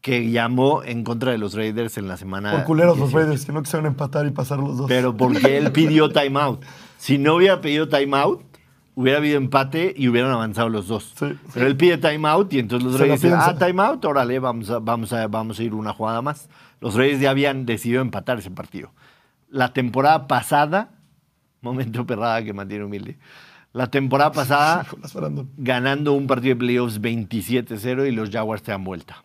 [0.00, 2.52] que llamó en contra de los Raiders en la semana.
[2.52, 3.18] Por culeros los 18.
[3.18, 4.86] Raiders, que no quisieron empatar y pasar los dos.
[4.88, 6.64] Pero porque él pidió timeout.
[6.98, 8.42] Si no hubiera pedido timeout,
[8.94, 11.14] hubiera habido empate y hubieran avanzado los dos.
[11.18, 11.26] Sí.
[11.52, 14.78] Pero él pide timeout y entonces los Se Reyes dicen, ah, timeout, órale, vamos a,
[14.78, 16.48] vamos, a, vamos a ir una jugada más.
[16.80, 18.92] Los Reyes ya habían decidido empatar ese partido.
[19.50, 20.90] La temporada pasada,
[21.60, 23.18] momento perrada que mantiene humilde,
[23.72, 24.86] la temporada pasada
[25.56, 29.24] ganando un partido de playoffs 27-0 y los Jaguars te dan vuelta.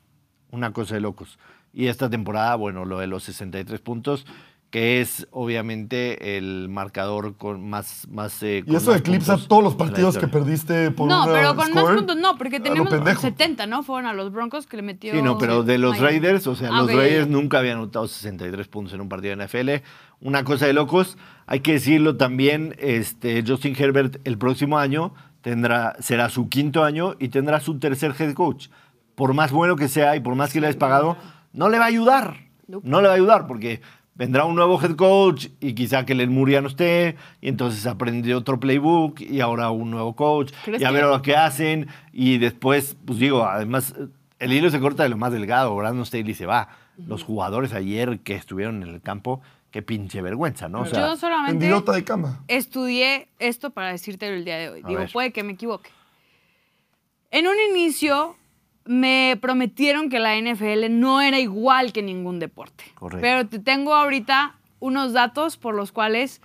[0.53, 1.39] Una cosa de locos.
[1.73, 4.27] Y esta temporada, bueno, lo de los 63 puntos,
[4.69, 8.07] que es obviamente el marcador con más...
[8.09, 11.33] más eh, Y eso más eclipsa puntos todos los partidos que perdiste por no, una
[11.33, 13.21] pero con más puntos no, porque tenemos pendejo.
[13.21, 13.81] 70, ¿no?
[13.81, 15.13] Fueron a los Broncos que le metió.
[15.13, 16.19] Sí, no, pero de los Miami.
[16.19, 19.45] Raiders, o sea, Ah, los Raiders nunca habían anotado 63 puntos en un partido de
[19.45, 19.83] NFL.
[20.21, 21.17] Una cosa de locos.
[21.47, 27.15] Hay que decirlo también, este, Justin Herbert el próximo año tendrá, será su quinto año
[27.19, 28.69] y tendrá su tercer head coach.
[29.15, 31.17] Por más bueno que sea y por más que le hayas pagado,
[31.53, 32.37] no le va a ayudar.
[32.67, 33.81] No le va a ayudar porque
[34.15, 37.85] vendrá un nuevo head coach y quizá que el Murray ya no esté y entonces
[37.87, 41.35] aprende otro playbook y ahora un nuevo coach ¿Crees y a que- ver lo que
[41.35, 43.93] hacen y después, pues digo, además
[44.39, 46.69] el hilo se corta de lo más delgado, Brandon Staley se va.
[46.97, 49.41] Los jugadores ayer que estuvieron en el campo,
[49.71, 50.81] qué pinche vergüenza, ¿no?
[50.81, 52.43] O sea, Yo solamente de cama.
[52.47, 54.81] estudié esto para decírtelo el día de hoy.
[54.83, 55.11] A Digo, ver.
[55.11, 55.89] puede que me equivoque.
[57.31, 58.35] En un inicio
[58.85, 62.85] me prometieron que la NFL no era igual que ningún deporte.
[62.95, 63.21] Correcto.
[63.21, 66.41] Pero te tengo ahorita unos datos por los cuales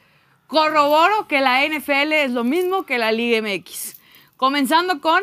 [0.46, 4.00] corroboro que la NFL es lo mismo que la Liga MX.
[4.36, 5.22] Comenzando con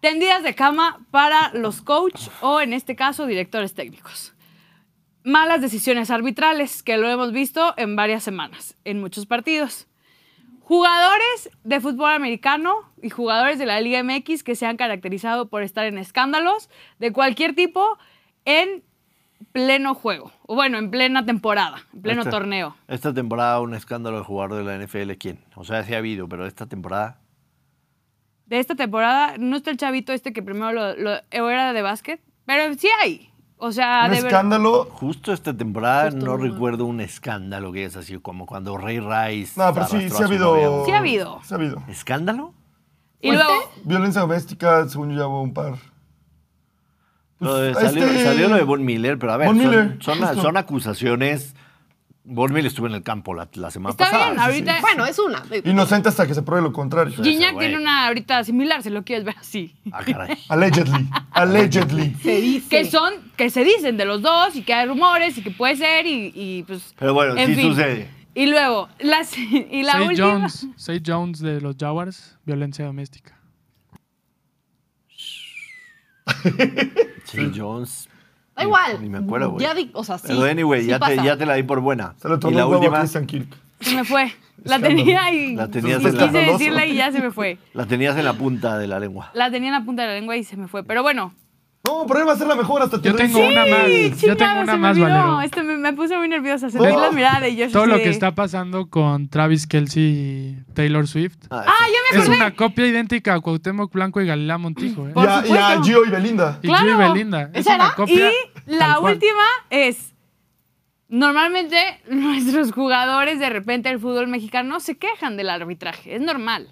[0.00, 4.34] tendidas de cama para los coach o en este caso directores técnicos.
[5.22, 9.86] Malas decisiones arbitrales, que lo hemos visto en varias semanas, en muchos partidos.
[10.64, 15.62] Jugadores de fútbol americano y jugadores de la Liga MX que se han caracterizado por
[15.62, 17.98] estar en escándalos de cualquier tipo
[18.46, 18.82] en
[19.52, 22.76] pleno juego, o bueno, en plena temporada, en pleno esta- torneo.
[22.88, 25.44] Esta temporada un escándalo de jugador de la NFL, ¿quién?
[25.54, 27.20] O sea, sí ha habido, pero esta temporada,
[28.46, 32.20] de esta temporada, no está el chavito este que primero lo, lo- era de básquet,
[32.46, 33.30] pero sí hay.
[33.56, 34.84] O sea, Un de ver- escándalo.
[34.90, 39.58] Justo esta temporada Justo, no recuerdo un escándalo que es así como cuando Ray Rice.
[39.58, 40.84] No, pero sí, sí ha habido.
[40.84, 41.40] Sí ha habido.
[41.44, 41.82] Sí ha habido.
[41.88, 42.52] ¿Escándalo?
[43.20, 43.52] Y luego,
[43.84, 45.76] Violencia doméstica, según yo ya hubo un par.
[47.38, 49.66] Pues, Lo de- salió, este- salió lo de Von Miller, pero a ver, Von son,
[49.70, 51.54] Miller, son, son acusaciones.
[52.24, 54.30] Miller estuvo en el campo la, la semana está pasada.
[54.30, 55.42] bien, ahorita Bueno, es una.
[55.64, 57.14] Inocente hasta que se pruebe lo contrario.
[57.22, 59.74] Gignac tiene una ahorita similar, si lo quieres ver así.
[59.92, 60.38] Ah, caray.
[60.48, 61.08] Allegedly.
[61.32, 62.14] Allegedly.
[62.22, 62.68] Se dice.
[62.68, 65.76] Que son, que se dicen de los dos y que hay rumores y que puede
[65.76, 66.94] ser y, y, pues...
[66.98, 67.70] Pero bueno, en sí fin.
[67.70, 68.08] sucede.
[68.34, 70.26] Y luego, las, y la Say última...
[70.32, 73.38] Jones, Say Jones de los Jaguars, violencia doméstica.
[77.24, 78.08] Sí, Jones.
[78.56, 79.02] Da igual.
[79.02, 79.62] Ni me acuerdo, güey.
[79.64, 80.28] Ya di- o sea, sí.
[80.28, 81.24] Pero anyway, sí ya, te, pasa.
[81.24, 82.14] ya te la di por buena.
[82.18, 83.48] Se lo y tomó la un huevo a última, Christian Kirk.
[83.80, 84.32] Se me fue.
[84.62, 85.56] La tenía y...
[85.56, 87.58] La tenías Quise en la- Quise decirla y ya se me fue.
[87.74, 89.30] la tenías en la punta de la lengua.
[89.34, 90.84] La tenía en la punta de la lengua y se me fue.
[90.84, 91.34] Pero bueno.
[91.86, 94.20] No, pero él va a ser la mejor hasta Yo te tengo una más.
[94.20, 95.06] Yo tengo una se me más, olvidó.
[95.08, 95.40] Valero.
[95.42, 96.70] Este me, me puse muy nerviosa.
[96.70, 96.98] Sentí Oh.
[97.00, 97.72] la mirada de Josh.
[97.72, 101.36] Todo así lo de- que está pasando con Travis Kelsey y Taylor Swift.
[101.50, 102.36] Ah, Ah, ya me Es acordé.
[102.38, 105.06] una copia idéntica a Cuauhtémoc Blanco y Galilea Montijo.
[105.08, 105.12] ¿eh?
[105.12, 105.82] Por a, y a supuesto.
[105.84, 106.58] Gio y Belinda.
[106.62, 106.84] Y Claro.
[106.84, 107.50] Gio y Belinda.
[107.52, 107.92] Es ¿Esa una era?
[107.92, 108.30] Y copia.
[108.66, 109.12] la tal cual.
[109.12, 110.14] última es,
[111.08, 111.76] normalmente
[112.08, 116.70] nuestros jugadores de repente del fútbol mexicano se quejan del arbitraje, es normal.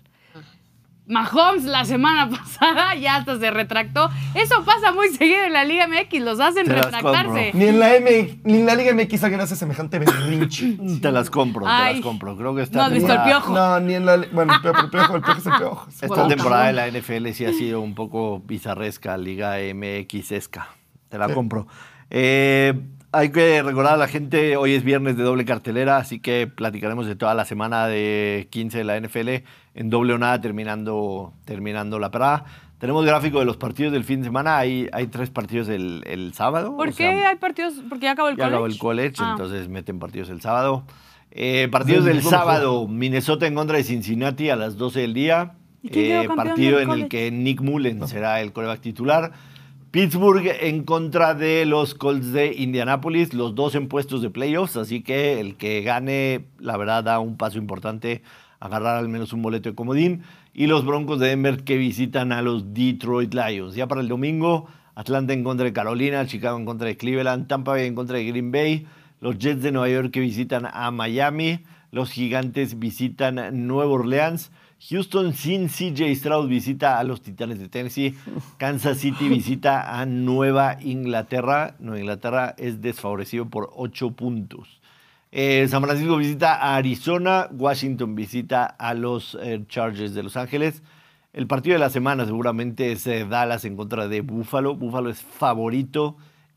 [1.07, 4.09] Mahomes la semana pasada ya hasta se retractó.
[4.35, 7.51] Eso pasa muy seguido en la Liga MX, los hacen Te retractarse.
[7.55, 10.77] Ni en la M, ni en la Liga MX alguien hace semejante berrinche.
[11.03, 12.37] Te las compro, te las compro.
[12.37, 13.53] Creo que esta No has visto el piojo.
[13.53, 14.17] No, ni en la.
[14.33, 15.87] Bueno, el piojo, el piojo, el piojo es el piojo.
[15.91, 20.69] Esta Bueno, temporada de la NFL sí ha sido un poco bizarresca, Liga MX-esca.
[21.09, 21.35] Te la Sí.
[21.35, 21.67] compro.
[22.11, 22.75] Eh,
[23.13, 27.07] hay que recordar a la gente, hoy es viernes de doble cartelera, así que platicaremos
[27.07, 29.29] de toda la semana de 15 de la NFL
[29.75, 32.45] en doble o nada terminando, terminando la parada.
[32.79, 36.33] Tenemos gráfico de los partidos del fin de semana, hay, hay tres partidos el, el
[36.35, 36.75] sábado.
[36.77, 37.75] ¿Por o qué sea, hay partidos?
[37.89, 38.55] Porque ya acabó el ya college.
[38.57, 39.29] acabó el college, Ah.
[39.33, 40.85] entonces meten partidos el sábado.
[41.31, 45.53] Eh, partidos Del sábado, Minnesota en contra de Cincinnati a las 12 del día.
[45.83, 47.09] ¿Y quién quedó Eh, partido del en el college?
[47.09, 49.33] que Nick Mullen será el coreback titular.
[49.93, 55.03] Pittsburgh en contra de los Colts de Indianapolis, los dos en puestos de playoffs, así
[55.03, 58.23] que el que gane, la verdad, da un paso importante,
[58.59, 60.23] agarrar al menos un boleto de comodín.
[60.55, 63.75] Y los Broncos de Denver que visitan a los Detroit Lions.
[63.75, 67.73] Ya para el domingo, Atlanta en contra de Carolina, Chicago en contra de Cleveland, Tampa
[67.73, 68.87] Bay en contra de Green Bay,
[69.21, 74.53] los Jets de Nueva York que visitan a Miami, los Gigantes visitan Nueva Orleans.
[74.89, 78.17] Houston sin CJ Stroud visita a los Titanes de Tennessee.
[78.59, 81.77] Kansas City visita a Nueva Inglaterra.
[81.79, 84.81] Nueva Inglaterra es desfavorecido por 8 puntos.
[85.31, 87.49] Eh, San Francisco visita a Arizona.
[87.53, 90.83] Washington visita a los eh, Chargers de Los Ángeles.
[91.33, 94.75] El partido de la semana seguramente es eh, Dallas en contra de Buffalo.
[94.75, 96.17] Buffalo es favorito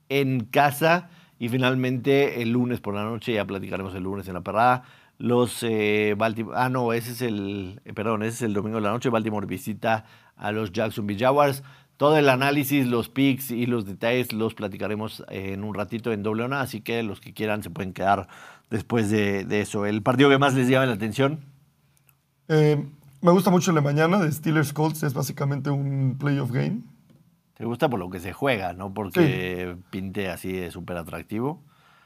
[0.09, 1.09] en casa.
[1.38, 4.84] Y finalmente el lunes por la noche, ya platicaremos el lunes en la perrada,
[5.18, 8.84] los eh, Baltimore, ah no, ese es el, eh, perdón, ese es el domingo de
[8.84, 10.05] la noche, Baltimore visita
[10.36, 11.63] a los Jacksonville Jaguars.
[11.97, 16.43] Todo el análisis, los picks y los detalles los platicaremos en un ratito en doble
[16.43, 18.28] ona, así que los que quieran se pueden quedar
[18.70, 19.86] después de, de eso.
[19.86, 21.39] El partido que más les llama la atención,
[22.47, 22.78] Eh,
[23.22, 26.82] me gusta mucho de mañana de Steelers Colts, es básicamente un playoff game.
[27.55, 31.63] te gusta por lo que se juega, no porque pinte así de súper atractivo.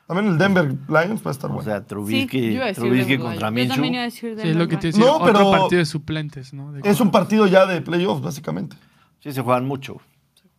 [0.10, 1.70] También el Denver Lions va a estar O bueno.
[1.70, 3.74] sea, Trubisky, decir Trubisky contra Yo Minshew.
[3.76, 5.06] también iba a decir Sí, es lo que te decía.
[5.06, 6.72] No, Otro pero- partido de suplentes, ¿no?
[6.72, 8.76] De- es un partido ya de playoffs, básicamente.
[9.20, 9.98] Sí, se juegan mucho.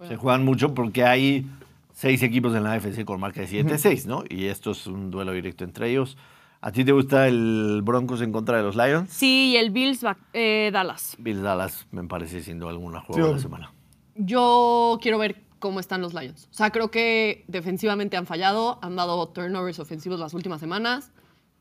[0.06, 1.46] Se juegan mucho porque hay
[1.92, 4.22] seis equipos en la AFC con marca de 7-6, ¿no?
[4.28, 6.16] Y esto es un duelo directo entre ellos.
[6.60, 9.10] ¿A ti te gusta el Broncos en contra de los Lions?
[9.10, 11.16] Sí, y el Bills va- eh, Dallas.
[11.18, 13.72] Bills Dallas me parece siendo alguna juego Sí, de la semana.
[14.14, 16.48] Yo quiero ver cómo están los Lions.
[16.50, 21.12] O sea, creo que defensivamente han fallado, han dado turnovers ofensivos las últimas semanas.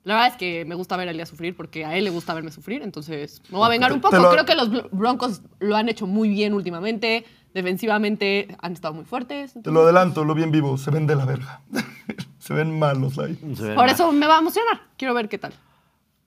[0.05, 2.33] La verdad es que me gusta ver a Elías sufrir porque a él le gusta
[2.33, 4.15] verme sufrir, entonces me voy a vengar un poco.
[4.17, 7.25] lo- Creo que los Broncos lo han hecho muy bien últimamente.
[7.53, 9.53] Defensivamente han estado muy fuertes.
[9.61, 11.61] Te lo adelanto, lo vi en vivo, se ven de la verga.
[12.39, 13.57] se ven mal los Lions.
[13.59, 13.89] Se Por mal.
[13.89, 14.81] eso me va a emocionar.
[14.97, 15.53] Quiero ver qué tal.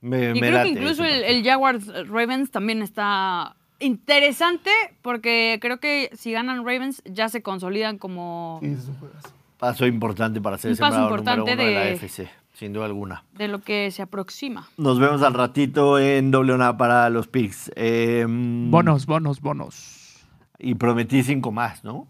[0.01, 4.71] me, Y me creo late que incluso el, el Jaguars eh, Ravens también está interesante
[5.03, 9.29] porque creo que si ganan Ravens ya se consolidan como Sí, es un juegazo.
[9.59, 11.75] Paso importante para ser Un paso número uno de...
[11.75, 13.25] la AFC, sin duda alguna.
[13.33, 14.69] de lo que se aproxima.
[14.77, 17.71] Nos vemos al ratito en doble ona para los picks.
[17.77, 20.27] Eh, Bonos, bonos, bonos.
[20.59, 22.09] Y prometí cinco más, ¿no?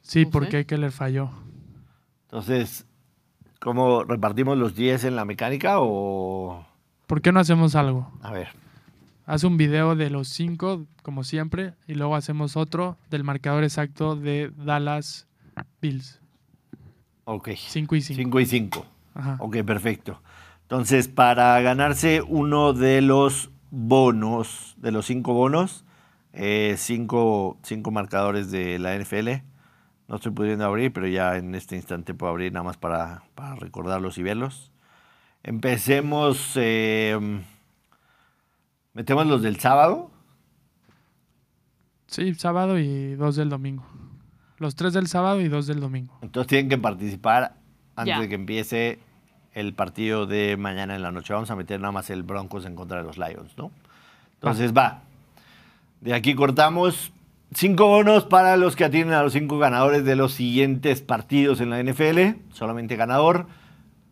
[0.00, 0.66] Sí, No porque sé.
[0.66, 1.30] Keller falló.
[2.24, 2.86] Entonces,
[3.60, 6.64] ¿cómo repartimos los 10 en la mecánica o...?
[7.06, 8.10] ¿Por qué no hacemos algo?
[8.22, 8.48] A ver.
[9.28, 14.16] Haz un video de los cinco, como siempre, y luego hacemos otro del marcador exacto
[14.16, 15.26] de Dallas
[15.82, 16.22] Bills.
[17.26, 17.50] Ok.
[17.54, 18.22] 5 y 5.
[18.22, 18.86] 5 y 5.
[19.12, 19.36] Ajá.
[19.40, 20.22] Ok, perfecto.
[20.62, 25.84] Entonces, para ganarse uno de los bonos, de los cinco bonos,
[26.32, 29.42] eh, cinco, cinco marcadores de la NFL,
[30.08, 33.56] no estoy pudiendo abrir, pero ya en este instante puedo abrir nada más para, para
[33.56, 34.72] recordarlos y verlos.
[35.42, 37.42] Empecemos, eh,
[38.94, 40.10] metemos los del sábado.
[42.06, 43.84] Sí, sábado y dos del domingo.
[44.58, 46.18] Los tres del sábado y dos del domingo.
[46.22, 47.54] Entonces tienen que participar
[47.96, 48.20] antes Ya.
[48.20, 48.98] de que empiece
[49.52, 51.32] el partido de mañana en la noche.
[51.34, 53.70] Vamos a meter nada más el Broncos en contra de los Lions, ¿no?
[54.34, 55.02] Entonces va.
[56.00, 57.12] De aquí cortamos
[57.54, 61.70] cinco bonos para los que atienden a los cinco ganadores de los siguientes partidos en
[61.70, 62.36] la NFL.
[62.52, 63.46] Solamente ganador.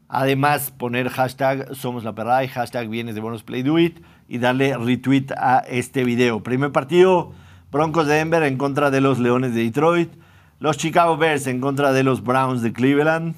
[0.09, 3.98] Además, poner hashtag Somos la Perrada y hashtag Vienes de Bonos Play Do It
[4.28, 6.42] y darle retweet a este video.
[6.42, 7.32] Primer partido,
[7.72, 10.12] Broncos de Denver en contra de los Leones de Detroit.
[10.61, 13.34] Los Chicago Bears en contra de los Browns de Cleveland.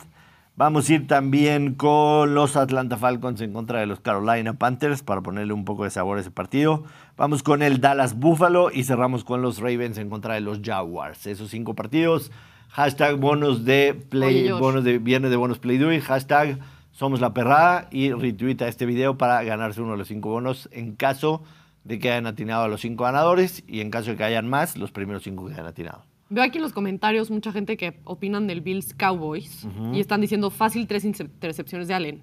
[0.57, 5.21] Vamos a ir también con los Atlanta Falcons en contra de los Carolina Panthers para
[5.21, 6.85] ponerle un poco de sabor a ese partido.
[7.17, 11.27] Vamos con el Dallas Buffalo y cerramos con los Ravens en contra de los Jaguars.
[11.27, 12.31] Esos cinco partidos.
[12.69, 16.03] Hashtag bonos de play, bonos de viernes de bonos play do it.
[16.03, 16.59] Hashtag
[16.93, 20.69] somos la perrada y retweet a este video para ganarse uno de los cinco bonos
[20.73, 21.43] en caso
[21.85, 24.77] de que hayan atinado a los cinco ganadores y en caso de que hayan más,
[24.77, 26.05] los primeros cinco que hayan atinado.
[26.31, 30.51] Veo aquí en los comentarios mucha gente que opinan del Bills Cowboys y están diciendo
[30.51, 32.23] fácil tres intercepciones de Allen.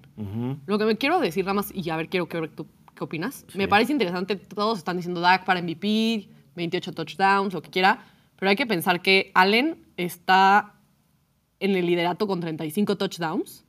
[0.66, 3.02] Lo que me quiero decir nada más, y a ver, quiero que ver tú qué
[3.02, 3.44] opinas.
[3.48, 3.58] Sí.
[3.58, 8.04] Me parece interesante, todos están diciendo Dak para MVP, 28 touchdowns, lo que quiera,
[8.38, 10.74] pero hay que pensar que Allen está
[11.60, 13.64] en el liderato con 35 touchdowns.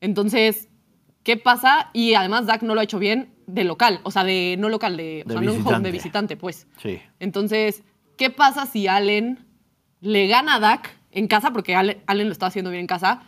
[0.00, 0.68] Entonces,
[1.24, 1.90] ¿qué pasa?
[1.92, 4.96] Y además Dak no lo ha hecho bien de local, o sea, de no local,
[4.96, 5.88] de, o De sea, no en home, visitante.
[5.88, 6.66] de visitante, pues.
[6.82, 7.00] Sí.
[7.20, 7.82] Entonces,
[8.16, 9.46] ¿qué pasa si Allen
[10.00, 11.50] le gana a Dak en casa?
[11.52, 13.22] Porque Allen, Allen lo está haciendo bien en casa.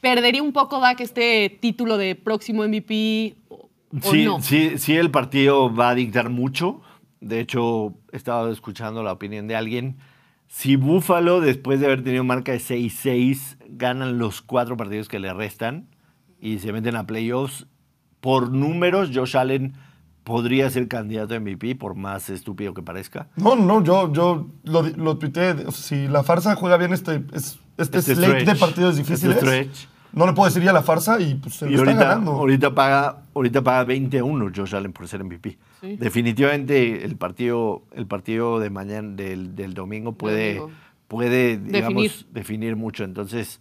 [0.00, 3.70] ¿Perdería un poco Dak este título de próximo MVP o,
[4.02, 4.40] o Sí, no?
[4.42, 6.82] sí, sí, el partido va a dictar mucho.
[7.20, 9.96] De hecho, estaba escuchando la opinión de alguien.
[10.56, 15.34] Si Buffalo, después de haber tenido marca de 6-6, ganan los cuatro partidos que le
[15.34, 15.88] restan
[16.40, 17.66] y se meten a playoffs,
[18.20, 19.74] por números, Josh Allen
[20.22, 23.26] podría ser candidato a MVP, por más estúpido que parezca.
[23.34, 25.56] No, no, yo, yo lo, lo tuiteé.
[25.72, 29.36] Si la farsa juega bien este, es- este, Este slate de stretch, partidos este difíciles,
[29.38, 29.88] stretch.
[30.14, 32.30] No le puedo decir ya la farsa y pues se Y lo está ahorita, ganando.
[32.32, 35.58] ahorita paga, ahorita paga 21 Josh Allen por ser MVP.
[35.80, 35.96] Sí.
[35.96, 40.70] Definitivamente el partido, el partido de mañana, del, del domingo puede, Domingo.
[41.08, 42.26] puede digamos, Definir.
[42.32, 42.76] definir.
[42.76, 43.04] mucho.
[43.04, 43.60] Entonces,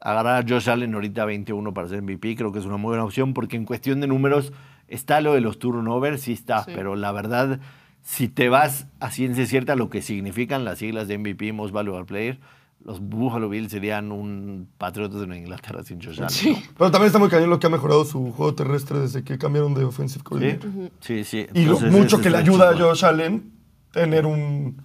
[0.00, 3.04] agarrar a Josh Allen ahorita 21 para ser MVP creo que es una muy buena
[3.04, 4.52] opción porque en cuestión de números
[4.88, 6.72] está lo de los turnovers, sí está, Sí.
[6.74, 7.58] pero la verdad,
[8.02, 12.04] si te vas a ciencia cierta lo que significan las siglas de MVP, Most Valuable
[12.04, 12.38] Player,
[12.84, 16.30] los Buffalo Bills serían un Patriotas de Nueva Inglaterra sin Josh Allen.
[16.30, 16.50] Sí.
[16.52, 16.58] ¿no?
[16.76, 19.72] Pero también está muy cañón lo que ha mejorado su juego terrestre desde que cambiaron
[19.74, 20.70] de offensive Sí, coordinator.
[21.00, 21.46] sí, sí.
[21.54, 22.76] Y lo Entonces, mucho que le ayuda a.
[22.76, 23.52] Josh Allen
[23.90, 24.82] tener un,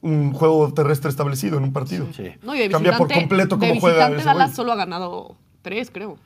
[0.00, 2.06] un juego terrestre establecido en un partido.
[2.12, 2.24] Sí.
[2.42, 4.56] No, y de Cambia por visitante- completo de cómo juega visitante ese Dallas güey.
[4.56, 6.18] solo ha ganado tres, creo.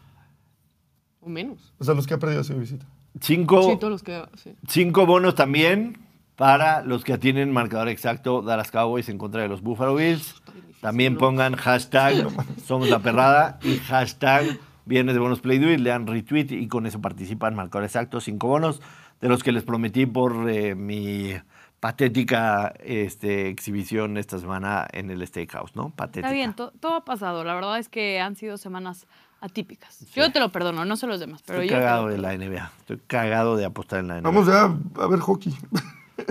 [1.20, 1.72] O menos.
[1.78, 2.86] O sea, los que ha perdido ha sido visita.
[3.20, 4.22] Cinco, Sí, todos los que...
[4.36, 4.54] Sí.
[4.68, 5.96] cinco bonos también
[6.37, 10.43] para los que tienen marcador exacto Dallas Cowboys en contra de los Buffalo Bills.
[10.80, 12.26] También pongan hashtag
[12.64, 16.68] Somos la Perrada y hashtag Viernes de Bonos Play Do It, le dan retweet y
[16.68, 18.80] con eso participan marcador exacto, cinco bonos,
[19.20, 21.32] de los que les prometí por eh, mi
[21.80, 25.91] patética este, exhibición esta semana en el Steakhouse, ¿no?
[25.91, 26.28] Patética.
[26.28, 27.43] Está bien, to- todo ha pasado.
[27.45, 29.07] La verdad es que han sido semanas
[29.41, 30.07] atípicas.
[30.14, 31.76] Yo te lo perdono, no sé los demás, pero Estoy yo.
[31.76, 32.70] lo cagado de la NBA.
[32.80, 34.22] Estoy cagado de apostar en la NBA.
[34.30, 34.64] Vamos ya
[35.03, 35.55] a ver hockey.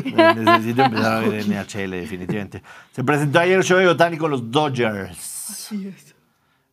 [0.03, 2.61] Necesito empezar a ver NHL, definitivamente.
[2.91, 5.11] Se presentó ayer Shohei Otani con los Dodgers.
[5.49, 6.15] Así es.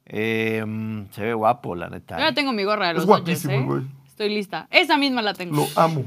[0.06, 0.64] Eh,
[1.12, 2.18] se ve guapo, la neta.
[2.18, 3.64] Yo ya tengo mi gorra de Es los Dodgers, guapísimo, ¿eh?
[3.64, 3.82] güey.
[4.08, 4.66] Estoy lista.
[4.70, 5.56] Esa misma la tengo.
[5.56, 6.04] Lo amo.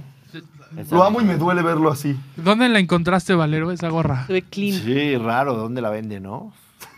[0.78, 2.16] Esa- Lo amo y me duele verlo así.
[2.36, 4.26] ¿Dónde la encontraste, Valero, esa gorra?
[4.28, 4.80] Se ve clean.
[4.82, 6.54] Sí, raro, ¿dónde la vende, no?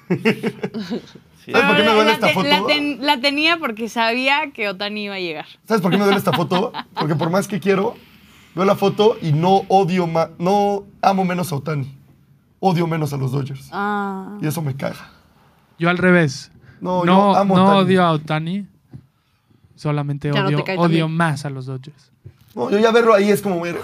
[0.09, 0.15] Sí.
[1.51, 2.47] ¿Sabes por qué me duele la, esta te- foto?
[2.47, 5.45] la ten- la tenía porque sabía que Otani iba a llegar.
[5.67, 6.73] ¿Sabes por qué me duele esta foto?
[6.93, 7.95] Porque por más que quiero,
[8.57, 11.95] veo la foto y no odio más, no amo menos a Otani.
[12.59, 13.69] Odio menos a los Dodgers.
[13.71, 14.37] Ah.
[14.41, 15.11] Y eso me caga.
[15.79, 16.51] Yo al revés.
[16.81, 17.79] No, No, yo amo no Otani.
[17.79, 18.67] odio a Otani.
[19.75, 22.11] Solamente odio, odio más a los Dodgers.
[22.55, 23.79] No, yo ya verlo ahí es como, ver,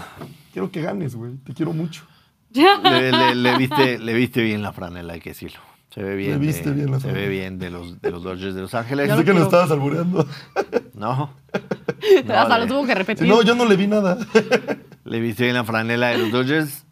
[0.51, 1.35] quiero que ganes, güey.
[1.43, 2.03] Te quiero mucho.
[2.53, 5.59] Le, le- le viste, le viste bien la franela, hay que decirlo.
[5.93, 6.31] Se ve bien.
[6.31, 8.73] Le viste de, bien la se ve bien de los, de los Dodgers de Los
[8.73, 9.07] Ángeles.
[9.07, 10.27] Ya Pensé que lo estabas albureando.
[10.95, 11.33] No.
[12.29, 13.27] Hasta le- lo tuvo que repetir.
[13.27, 14.17] No, yo no le vi nada.
[15.05, 16.85] Le viste bien la franela de los Dodgers.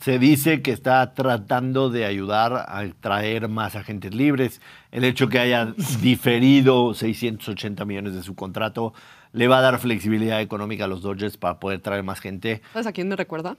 [0.00, 4.60] Se dice que está tratando de ayudar a traer más agentes libres.
[4.92, 8.94] El hecho que haya diferido 680 millones de su contrato
[9.32, 12.62] le va a dar flexibilidad económica a los Dodgers para poder traer más gente.
[12.72, 13.56] ¿Sabes a quién me recuerda?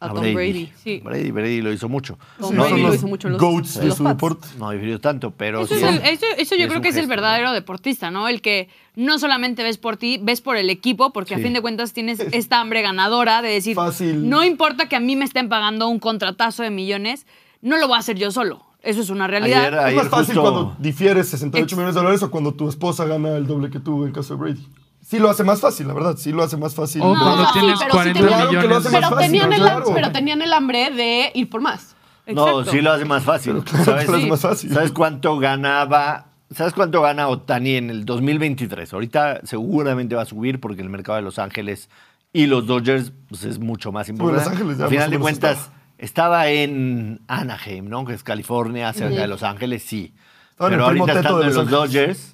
[0.00, 0.70] A, A Tom Brady.
[0.82, 1.00] Sí.
[1.02, 2.18] Brady, Brady lo hizo mucho.
[2.38, 4.46] Tom Sí, Brady lo hizo mucho en los, goats en de los su deporte.
[4.58, 5.82] No difirió tanto, pero Eso, sí.
[5.82, 8.28] es el- eso- eso yo es creo que es el verdadero deportista, ¿no?
[8.28, 11.60] El que no solamente ves por ti, ves por el equipo, porque a fin de
[11.60, 14.28] cuentas tienes esta hambre ganadora de decir, Fácil.
[14.28, 17.26] no importa que a mí me estén pagando un contratazo de millones,
[17.62, 18.62] no lo voy a hacer yo solo.
[18.82, 19.64] Eso es una realidad.
[19.74, 22.68] Ayer- Es más fácil justo- cuando difieres 68 Ex- millones de dólares o cuando tu
[22.68, 24.68] esposa gana el doble que tú en caso de Brady.
[25.14, 26.16] Sí lo hace más fácil, la verdad.
[26.16, 27.00] Sí lo hace más fácil.
[27.02, 29.00] O No, cuando sí, tienes pero sí 40 tenían- Claro que lo hace millones.
[29.00, 31.94] Pero, fácil, tenían el, pero tenían el hambre de ir por más.
[32.26, 32.70] No, Exacto.
[32.72, 33.62] sí lo hace más fácil.
[33.84, 34.06] ¿Sabes?
[34.10, 34.26] Sí.
[34.28, 34.72] más fácil.
[34.72, 36.26] ¿Sabes cuánto ganaba?
[36.50, 38.92] ¿Sabes cuánto gana Otani en el 2023?
[38.92, 41.88] Ahorita seguramente va a subir porque el mercado de Los Ángeles
[42.32, 44.44] y los Dodgers pues, es mucho más importante.
[44.44, 46.48] Los Ángeles ya Al final de cuentas, estaba.
[46.48, 48.04] en Anaheim, ¿no?
[48.04, 50.12] Que es California, cerca de Los Ángeles, sí.
[50.50, 52.33] Estaba Pero ahorita estando en Los los Dodgers,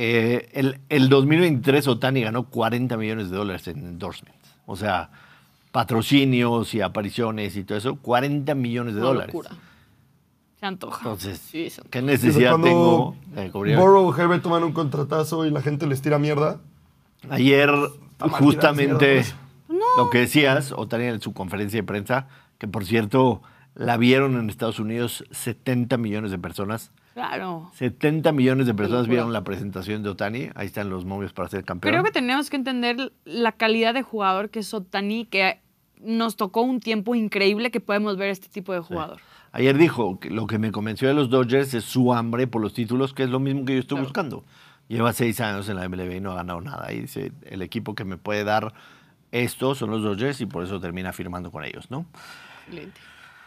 [0.00, 4.38] eh, el, el 2023 Otani ganó 40 millones de dólares en endorsements.
[4.64, 5.10] O sea,
[5.72, 9.34] patrocinios y apariciones y todo eso, 40 millones de Una dólares.
[9.34, 9.50] locura.
[10.60, 10.98] Se antoja.
[10.98, 11.68] Entonces, Sí.
[11.90, 13.76] ¿qué necesidad tengo de cubrir?
[13.76, 16.60] Burrow, Herbert toman un contratazo y la gente les tira mierda.
[17.28, 17.70] Ayer,
[18.30, 19.24] justamente,
[19.96, 22.28] lo que decías, Otani en su conferencia de prensa,
[22.58, 23.42] que por cierto,
[23.74, 26.92] la vieron en Estados Unidos 70 millones de personas.
[27.18, 27.68] Claro.
[27.74, 30.50] 70 millones de personas vieron la presentación de Otani.
[30.54, 31.92] Ahí están los momios para ser campeón.
[31.92, 35.60] Creo que tenemos que entender la calidad de jugador que es Otani, que
[36.00, 39.18] nos tocó un tiempo increíble que podemos ver este tipo de jugador.
[39.50, 42.72] Ayer dijo que lo que me convenció de los Dodgers es su hambre por los
[42.72, 44.44] títulos, que es lo mismo que yo estoy buscando.
[44.86, 46.92] Lleva seis años en la MLB y no ha ganado nada.
[46.92, 48.72] Y dice, el equipo que me puede dar
[49.32, 52.06] esto son los Dodgers y por eso termina firmando con ellos, ¿no?
[52.66, 53.00] Excelente.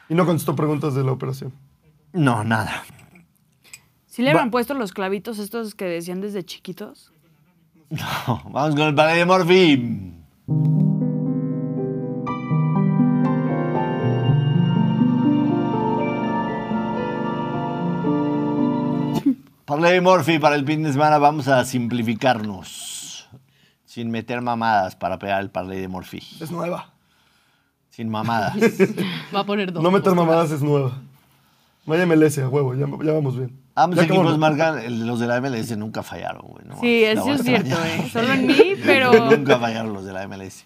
[0.09, 1.53] Y no contestó preguntas de la operación.
[2.11, 2.83] No, nada.
[4.21, 7.11] Si le Va- habían puesto los clavitos estos que decían desde chiquitos.
[7.89, 10.13] No, vamos con el parlay de Morphy.
[19.65, 23.27] Parlay de Morphy para el fin de semana vamos a simplificarnos.
[23.85, 26.21] Sin meter mamadas para pegar el parlay de Morphy.
[26.39, 26.89] Es nueva.
[27.89, 28.55] Sin mamadas.
[29.35, 29.83] Va a poner dos.
[29.83, 30.93] No meter mamadas es nueva.
[31.85, 33.57] Vaya MLS a huevo, ya, ya vamos bien.
[33.83, 34.39] Ambos Ya equipos acabamos.
[34.39, 36.65] marcan, los de la MLS nunca fallaron, güey.
[36.67, 37.75] no Sí, eso es cierto.
[37.85, 38.09] ¿eh?
[38.11, 39.11] Solo en mí, pero...
[39.29, 40.65] Nunca fallaron los de la MLS.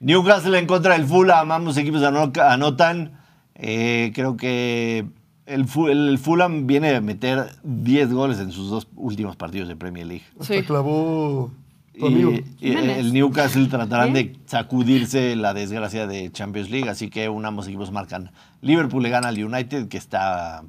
[0.00, 3.12] Newcastle en contra del Fulham, ambos equipos ano- anotan.
[3.54, 5.06] Eh, creo que
[5.46, 9.76] el, Fu- el Fulham viene a meter 10 goles en sus dos últimos partidos de
[9.76, 10.24] Premier League.
[10.40, 10.62] Hasta Sí.
[10.62, 11.50] clavó
[11.98, 12.32] tu Y, amigo.
[12.32, 12.98] y Jiménez.
[12.98, 17.92] el Newcastle tratarán de sacudirse la desgracia de Champions League, así que un ambos equipos
[17.92, 18.32] marcan.
[18.60, 20.64] Liverpool le gana al United, que está,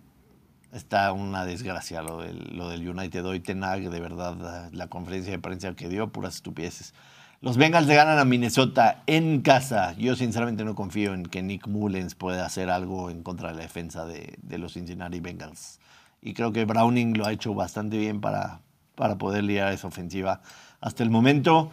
[0.76, 3.40] está una desgracia lo del, lo del United hoy.
[3.40, 6.94] Tenag, de verdad, la conferencia de prensa que dio, puras estupideces.
[7.42, 9.94] Los Bengals le ganan a Minnesota en casa.
[9.98, 13.62] Yo sinceramente no confío en que Nick Mullens pueda hacer algo en contra de la
[13.62, 15.80] defensa de, de los Cincinnati Bengals.
[16.22, 18.62] Y creo que Browning lo ha hecho bastante bien para,
[18.96, 20.42] para poder lidiar esa ofensiva.
[20.82, 21.72] Hasta el momento,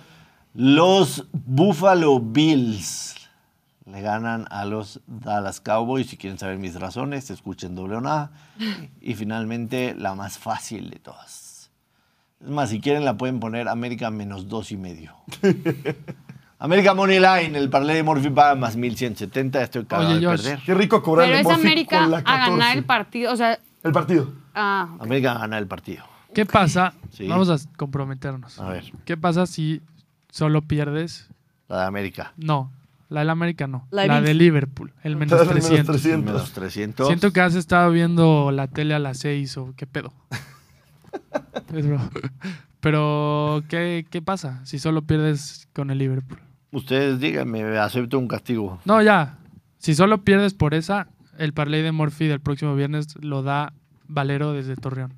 [0.54, 3.21] los Buffalo Bills
[3.84, 6.06] le ganan a los Dallas Cowboys.
[6.08, 8.30] Si quieren saber mis razones, escuchen doble o nada.
[9.00, 11.70] Y finalmente, la más fácil de todas.
[12.40, 15.14] Es más, si quieren la pueden poner América menos dos y medio.
[16.58, 19.62] América Money Line, el parlay de Morphy paga más 1170.
[19.62, 20.42] Estoy cagado de Josh.
[20.42, 20.58] perder.
[20.64, 22.78] Qué rico cobrar Pero el es Morphy América con la a ganar 14.
[22.78, 23.32] el partido.
[23.32, 24.32] O sea, El partido.
[24.54, 26.04] ah, América gana el partido.
[26.32, 26.94] ¿Qué pasa?
[27.10, 27.26] Sí.
[27.26, 28.58] Vamos a comprometernos.
[28.60, 28.92] A ver.
[29.04, 29.82] ¿Qué pasa si
[30.30, 31.28] solo pierdes?
[31.68, 32.32] La de América.
[32.36, 32.70] No,
[33.12, 33.86] la del América no.
[33.90, 34.34] La La de.
[34.34, 35.96] Liverpool, el menos Menos 300.
[35.96, 36.24] 300.
[36.24, 37.06] Menos 300.
[37.06, 40.12] Siento que has estado viendo la tele a las 6 o qué pedo.
[41.70, 42.10] Broma.
[42.80, 46.40] Pero, ¿qué, ¿qué pasa si solo pierdes con el Liverpool?
[46.72, 48.80] Ustedes díganme, acepto un castigo.
[48.84, 49.38] No, ya.
[49.78, 51.08] Si solo pierdes por esa,
[51.38, 53.72] el parlay de Morphy del próximo viernes lo da
[54.08, 55.14] Valero desde Torreón.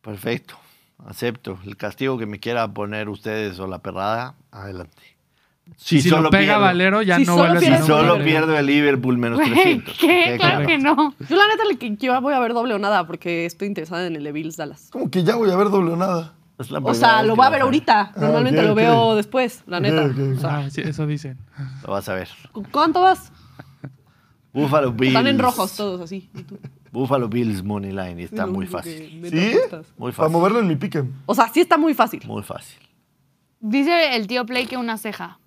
[0.00, 0.56] Perfecto.
[1.04, 1.58] Acepto.
[1.64, 5.17] El castigo que me quiera poner ustedes o la perrada, adelante.
[5.76, 8.56] Si, solo lo pega pierdo- Valero, ya Si no solo vuelves Si a solo pierdo
[8.58, 9.96] el Liverpool menos güey, 300.
[9.98, 10.36] ¿qué?
[10.38, 11.14] Claro que no.
[11.28, 14.16] Yo la neta que yo voy a ver doble o nada porque estoy interesada en
[14.16, 14.88] el de Bills Dallas.
[14.90, 16.34] Como que ya voy a ver doble o nada.
[16.58, 18.12] Es la O sea, lo voy a ver ahorita.
[18.16, 20.06] Normalmente ok, lo veo después, la neta.
[20.36, 21.38] O sea, Ah, sí, eso dicen.
[21.86, 22.28] Lo vas a ver.
[22.50, 23.30] ¿cu- ¿Cuánto vas?
[24.52, 25.14] Buffalo Bills.
[25.14, 26.28] Están en rojos todos así.
[26.34, 26.58] ¿Y tú?
[26.90, 28.20] Buffalo Bills Money Line.
[28.22, 29.20] y Está muy fácil.
[29.30, 29.56] ¿Sí?
[29.98, 30.32] Muy Para fácil.
[30.32, 31.04] moverlo en mi pique.
[31.26, 32.22] O sea, sí está muy fácil.
[32.26, 32.78] Muy fácil.
[33.60, 35.38] Dice el tío Play que una ceja.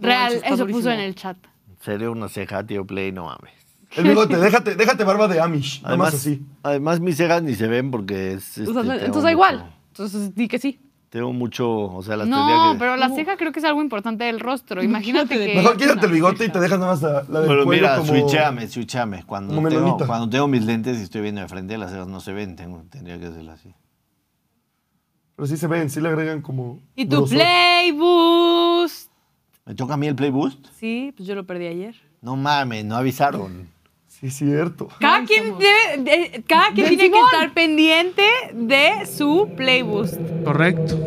[0.00, 0.78] Real, eso durísimo.
[0.78, 1.36] puso en el chat.
[1.68, 3.52] En serio, una ceja, tío Play, no mames.
[3.96, 5.80] El bigote, déjate, déjate barba de Amish.
[5.84, 6.42] Además, así.
[6.62, 8.58] además mis cejas ni se ven porque es.
[8.58, 9.58] O este, sea, entonces da igual.
[9.58, 10.80] mucho- Entonces di que sí.
[11.10, 12.78] Tengo mucho, o sea, las No, que...
[12.78, 14.80] pero la ceja creo que es algo importante del rostro.
[14.80, 15.56] Imagínate que.
[15.56, 17.96] Mejor quítate el bigote y te dejas nada más la, la del Pero cuello mira,
[17.96, 18.06] como...
[18.12, 19.24] switchéame, switchéame.
[19.24, 22.20] Cuando como tengo, cuando tengo mis lentes y estoy viendo de frente, las cejas no
[22.20, 22.54] se ven.
[22.54, 23.74] Tengo, tendría que hacerlo así.
[25.34, 26.78] Pero sí se ven, sí le agregan como...
[26.94, 27.38] Y tu grosor.
[27.38, 29.09] Play Boost.
[29.70, 30.66] ¿Me toca a mí el Play Boost?
[30.80, 31.94] Sí, pues yo lo perdí ayer.
[32.22, 33.68] No mames, no avisaron.
[34.08, 34.88] Sí, es cierto.
[34.98, 40.18] Cada quien, debe- de- cada quien tiene que estar pendiente de su Play Boost.
[40.44, 40.98] Correcto.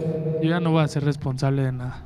[0.41, 2.05] Yo ya no voy a ser responsable de nada.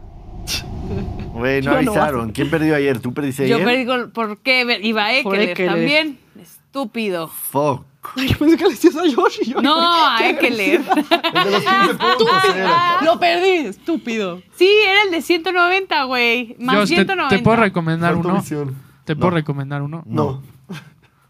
[1.35, 2.31] Güey, no Yo no avisaron.
[2.31, 2.97] ¿Quién perdió ayer?
[3.01, 3.67] ¿Tú perdiste Yo ayer?
[3.67, 5.71] perdí con- por qué iba Por Ekeler Ekeler.
[5.73, 6.17] también.
[6.81, 7.27] Estúpido.
[7.27, 7.85] Fuck.
[8.15, 9.61] Ay, yo pensé que le decías a Josh y yo.
[9.61, 13.01] No, a 15 puntos era.
[13.03, 14.41] Lo perdí, estúpido.
[14.55, 16.55] Sí, era el de 190, güey.
[16.59, 17.35] Más Josh, te, 190.
[17.35, 18.35] te puedo recomendar uno.
[18.35, 18.75] visión.
[19.05, 19.35] Te puedo No.
[19.37, 20.03] recomendar uno.
[20.05, 20.41] No.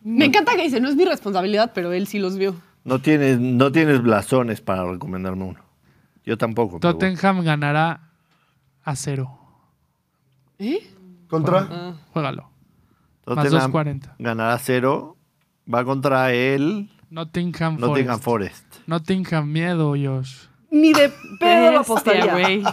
[0.02, 2.56] Me encanta que dice, no es mi responsabilidad, pero él sí los vio.
[2.84, 5.60] No tienes, no tienes blasones para recomendarme uno.
[6.26, 6.80] Yo tampoco.
[6.80, 8.12] Tottenham ganará
[8.84, 9.38] a cero.
[10.60, 10.80] ¿Eh?
[11.28, 11.95] ¿Contra?
[12.14, 12.50] Juégalo.
[13.26, 14.16] Más Tottenham 2.40.
[14.20, 15.16] ganará cero.
[15.74, 17.88] Va contra el Nottingham Forest.
[17.89, 18.76] Nottingham Forest.
[18.88, 20.36] Nottingham miedo, Josh.
[20.72, 22.32] Ni de pedo lo apostaría.
[22.32, 22.63] güey.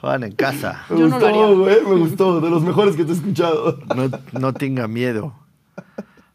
[0.00, 0.84] Juegan en casa.
[0.90, 1.56] Me Yo no lo gustó, haría.
[1.56, 2.40] güey, me gustó.
[2.40, 3.78] De los mejores que te he escuchado.
[3.94, 5.34] No, no tenga miedo.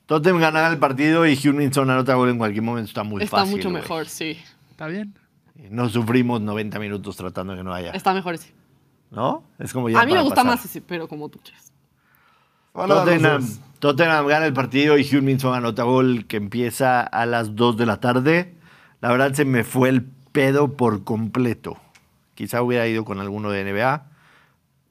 [0.06, 2.88] Tottenham ganará el partido y Huminson anota gol en cualquier momento.
[2.90, 3.56] Está muy Está fácil.
[3.56, 3.82] mucho güey.
[3.82, 4.38] mejor, sí.
[4.72, 5.14] ¿Está bien?
[5.70, 7.92] No sufrimos 90 minutos tratando de que no haya.
[7.92, 8.54] Está mejor ese.
[9.12, 9.44] ¿No?
[9.60, 10.52] Es como ya A mí me para gusta pasar.
[10.58, 11.72] más ese, pero como tú quieres.
[12.74, 13.60] Van a dar los Tottenham, dos.
[13.84, 18.00] Tottenham gana el partido y Huminson anota gol que empieza a las 2 de la
[18.00, 18.54] tarde.
[19.02, 21.76] La verdad se me fue el pedo por completo.
[22.34, 24.06] Quizá hubiera ido con alguno de NBA,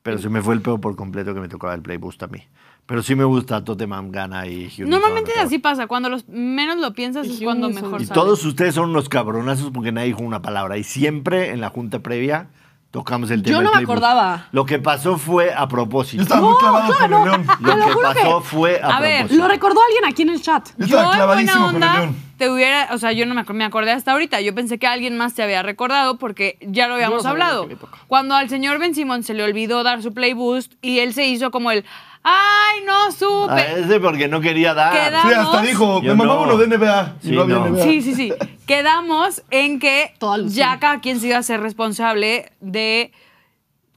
[0.02, 2.42] pero se me fue el pedo por completo que me tocaba el playboost a mí.
[2.84, 5.62] Pero sí me gusta Tottenham gana y Huminson Normalmente anota así gol.
[5.62, 5.86] pasa.
[5.86, 8.20] Cuando los menos lo piensas es cuando mejor Y sale.
[8.20, 10.76] todos ustedes son unos cabronazos porque nadie dijo una palabra.
[10.76, 12.48] Y siempre en la junta previa
[12.92, 14.46] tocamos el tema Yo no me acordaba.
[14.52, 16.22] Lo que pasó fue a Yo propósito.
[16.22, 17.46] estaba muy clavado con el León.
[17.60, 19.42] Lo que pasó que- fue a, A ver, propósito.
[19.42, 20.68] Lo recordó alguien aquí en el chat.
[20.78, 22.16] Yo Yo estaba en buena clavadísimo con el onda León.
[22.36, 24.40] te hubiera, o sea, yo no me, ac- me acordé hasta ahorita.
[24.42, 27.66] Yo pensé que alguien más te había recordado porque ya lo habíamos hablado.
[28.08, 31.26] Cuando al señor Ben Simón se le olvidó dar su play boost y él se
[31.26, 31.84] hizo como el,
[32.24, 33.80] ay, no Ah, supe.
[33.80, 34.92] ese porque no quería dar.
[34.92, 37.16] Queda- Sí, hasta dijo, me uno de NBA.
[37.22, 37.66] Sí, no había no.
[37.66, 37.82] NBA.
[37.84, 38.32] Sí, sí, sí.
[38.66, 40.14] Quedamos en que
[40.46, 43.12] ya cada quien se iba a ser responsable de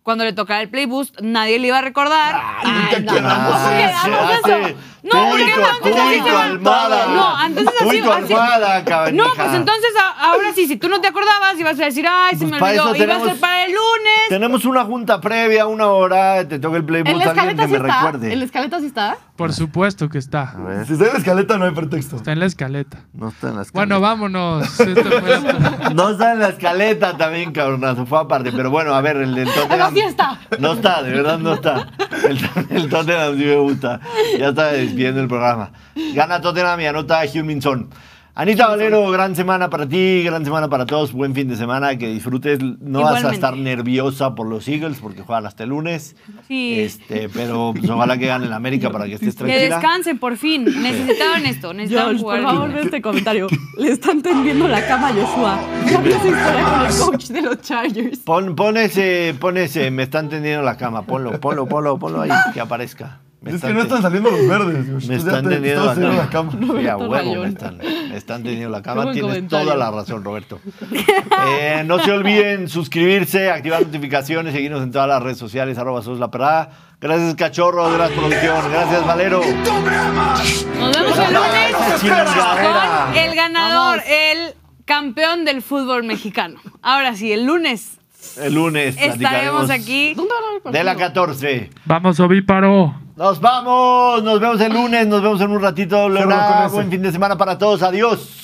[0.04, 2.36] cuando le tocara el play boost, nadie le iba a recordar.
[2.64, 3.46] Ay, no, ¿qué no, quedamos?
[3.54, 4.78] ¿Cómo Ah, quedamos se eso?
[5.12, 7.06] No, Almada.
[7.08, 11.00] No, entonces así- Tuito, así- Almada, No, pues entonces a- ahora sí, si tú no
[11.02, 13.28] te acordabas, ibas a decir, ay, se Pues me para olvidó, eso iba a tenemos-
[13.32, 14.16] ser para el lunes.
[14.30, 17.68] Tenemos una junta previa, una hora, te toca el En playbook, la alguien escaleta que
[17.68, 18.02] sí me está.
[18.02, 18.34] recuerde.
[18.34, 19.18] En la escaleta sí está.
[19.36, 20.54] Por supuesto que está.
[20.58, 22.16] Ver, Si está en la escaleta no hay pretexto.
[22.16, 23.00] Está en la escaleta.
[23.14, 23.74] no está en la escaleta.
[23.74, 24.80] Bueno, vámonos.
[24.80, 28.52] Esto fue la- No está en la escaleta también, cabronazo, fue aparte.
[28.54, 29.70] Pero bueno, a ver, el del Tottenham...
[29.70, 30.40] Pero sí está.
[30.60, 31.90] No está, de verdad no está.
[32.24, 34.00] El, el Tottenham sí me gusta.
[34.40, 35.72] Ya está despidiendo el programa.
[36.14, 37.90] Gana Tottenham y anota Huminson.
[38.38, 42.10] Anita Valero, gran semana para ti, gran semana para todos, buen fin de semana, que
[42.10, 42.60] disfrutes.
[42.82, 46.18] No vas a estar nerviosa por los Eagles porque juegan hasta el lunes.
[46.46, 46.78] Sí.
[46.82, 49.76] Este, pero pues, ojalá que gane el América para que estés Que tranquila.
[49.78, 50.66] descansen, por fin.
[50.66, 52.42] Necesitaban esto, necesitaban jugar.
[52.42, 53.48] por favor, ve este comentario.
[53.78, 55.60] Le están tendiendo la cama a Joshua.
[55.90, 58.20] Ya vi esa historia con el coach de los Chargers.
[58.20, 62.32] Pon, pon ese, pon ese, me están tendiendo la cama, ponlo, ponlo, ponlo, ponlo ahí,
[62.54, 63.22] que aparezca.
[63.46, 65.06] Me Es que no están saliendo los verdes.
[65.08, 66.52] Me están te- teniendo la cama.
[66.60, 69.04] Roberto huevo, me están, me están teniendo la cama.
[69.12, 69.66] Tienes comentario.
[69.66, 70.60] toda la razón, Roberto.
[71.60, 76.18] Eh, no se olviden suscribirse, activar notificaciones, seguirnos en todas las redes sociales, arroba sos
[76.18, 76.72] la perrada.
[77.00, 78.72] Gracias, cachorro, gracias, producción.
[78.72, 79.42] Gracias, Valero.
[80.80, 84.54] Nos vemos el lunes con el ganador, el
[84.86, 86.60] campeón del fútbol mexicano.
[86.82, 87.95] Ahora sí, el lunes
[88.38, 90.14] El lunes estaremos aquí.
[90.14, 91.26] ¿Dónde van a ver el de la partido?
[91.26, 91.70] 14.
[91.86, 92.96] Vamos, ovíparo.
[93.16, 96.10] Nos vamos, nos vemos el lunes, nos vemos en un ratito.
[96.72, 97.82] Buen fin de semana para todos.
[97.82, 98.42] Adiós.